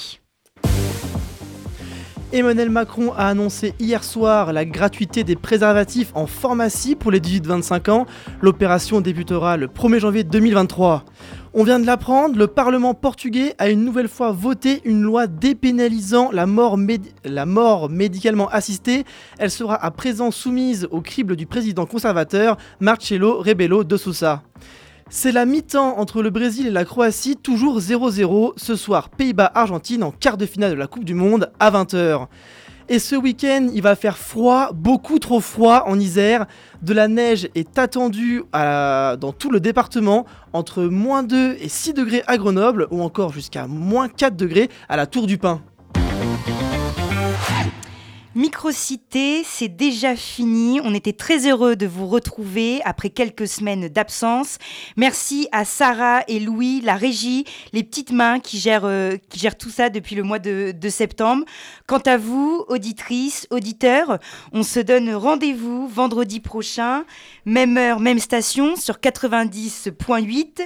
Emmanuel 2.33 2.70
Macron 2.70 3.12
a 3.12 3.27
annoncé 3.27 3.75
hier 3.81 4.05
soir 4.05 4.53
la 4.53 4.64
gratuité 4.64 5.25
des 5.25 5.35
préservatifs 5.35 6.12
en 6.14 6.29
pharmacie 6.29 6.94
pour 6.94 7.11
les 7.11 7.18
18-25 7.18 7.90
ans. 7.90 8.07
L'opération 8.40 9.01
débutera 9.01 9.57
le 9.57 9.66
1er 9.66 9.99
janvier 9.99 10.23
2023. 10.23 11.05
On 11.53 11.65
vient 11.65 11.81
de 11.81 11.87
l'apprendre, 11.87 12.39
le 12.39 12.47
Parlement 12.47 12.95
portugais 12.95 13.57
a 13.59 13.71
une 13.71 13.85
nouvelle 13.85 14.07
fois 14.07 14.31
voté 14.31 14.81
une 14.85 15.03
loi 15.03 15.27
dépénalisant 15.27 16.31
la 16.31 16.47
mort, 16.47 16.79
médicalement 17.91 18.49
assistée. 18.51 19.05
Elle 19.37 19.51
sera 19.51 19.75
à 19.75 19.91
présent 19.91 20.31
soumise 20.31 20.87
au 20.93 21.01
crible 21.01 21.35
du 21.35 21.47
président 21.47 21.87
conservateur 21.87 22.57
Marcelo 22.79 23.41
Rebelo 23.41 23.83
de 23.83 23.97
Sousa. 23.97 24.45
C'est 25.09 25.33
la 25.33 25.45
mi-temps 25.45 25.99
entre 25.99 26.23
le 26.23 26.31
Brésil 26.31 26.69
et 26.69 26.71
la 26.71 26.85
Croatie, 26.85 27.37
toujours 27.37 27.81
0-0. 27.81 28.53
Ce 28.55 28.77
soir, 28.77 29.09
Pays-Bas-Argentine 29.09 30.05
en 30.05 30.13
quart 30.13 30.37
de 30.37 30.47
finale 30.47 30.71
de 30.71 30.77
la 30.77 30.87
Coupe 30.87 31.05
du 31.05 31.15
Monde 31.15 31.51
à 31.59 31.73
20h. 31.73 32.29
Et 32.92 32.98
ce 32.98 33.14
week-end, 33.14 33.68
il 33.72 33.83
va 33.83 33.94
faire 33.94 34.18
froid, 34.18 34.72
beaucoup 34.74 35.20
trop 35.20 35.38
froid 35.38 35.85
en 35.87 36.00
Isère. 36.00 36.46
De 36.83 36.92
la 36.92 37.07
neige 37.07 37.48
est 37.55 37.79
attendue 37.79 38.42
dans 38.53 39.33
tout 39.38 39.53
le 39.53 39.61
département, 39.61 40.26
entre 40.53 40.83
moins 40.83 41.22
2 41.22 41.57
et 41.61 41.68
6 41.68 41.94
degrés 41.94 42.24
à 42.26 42.37
Grenoble, 42.37 42.88
ou 42.90 43.00
encore 43.00 43.33
jusqu'à 43.33 43.68
moins 43.68 44.09
4 44.09 44.35
degrés 44.35 44.70
à 44.88 44.96
la 44.96 45.07
Tour 45.07 45.29
du 45.29 45.38
Pin. 45.38 45.62
Microcité, 48.37 49.43
c'est 49.45 49.66
déjà 49.66 50.14
fini. 50.14 50.81
On 50.85 50.95
était 50.95 51.12
très 51.12 51.49
heureux 51.49 51.75
de 51.75 51.88
vous 51.88 52.07
retrouver 52.07 52.81
après 52.85 53.11
quelques 53.11 53.49
semaines 53.49 53.88
d'absence. 53.88 54.59
Merci 54.97 55.49
à 55.51 55.64
Sarah 55.64 56.23
et 56.29 56.38
Louis, 56.38 56.81
la 56.81 56.95
régie, 56.95 57.45
les 57.73 57.83
petites 57.83 58.12
mains 58.12 58.38
qui 58.38 58.61
gèrent, 58.61 58.85
euh, 58.85 59.16
qui 59.31 59.40
gèrent 59.40 59.59
tout 59.59 59.69
ça 59.69 59.90
depuis 59.90 60.14
le 60.14 60.23
mois 60.23 60.38
de, 60.38 60.73
de 60.73 60.88
septembre. 60.88 61.45
Quant 61.88 61.99
à 61.99 62.19
vous, 62.19 62.64
auditrices, 62.69 63.49
auditeurs, 63.51 64.21
on 64.53 64.62
se 64.62 64.79
donne 64.79 65.12
rendez-vous 65.12 65.88
vendredi 65.88 66.38
prochain, 66.38 67.05
même 67.47 67.77
heure, 67.79 67.99
même 67.99 68.21
station 68.21 68.77
sur 68.77 68.99
90.8. 68.99 70.61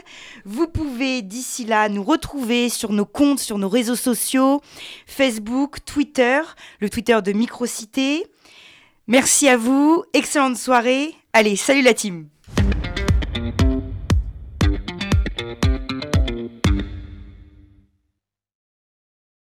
Vous 0.45 0.67
pouvez 0.67 1.23
d'ici 1.23 1.65
là 1.65 1.89
nous 1.89 2.05
retrouver 2.05 2.69
sur 2.69 2.93
nos 2.93 3.07
comptes, 3.07 3.39
sur 3.39 3.57
nos 3.57 3.71
réseaux 3.71 3.97
sociaux, 3.97 4.61
Facebook, 5.07 5.79
Twitter, 5.87 6.43
le 6.81 6.91
Twitter 6.91 7.19
de 7.25 7.33
Merci 9.07 9.49
à 9.49 9.57
vous, 9.57 10.05
excellente 10.13 10.57
soirée. 10.57 11.15
Allez, 11.33 11.57
salut 11.57 11.83
la 11.83 11.95
team 11.95 12.29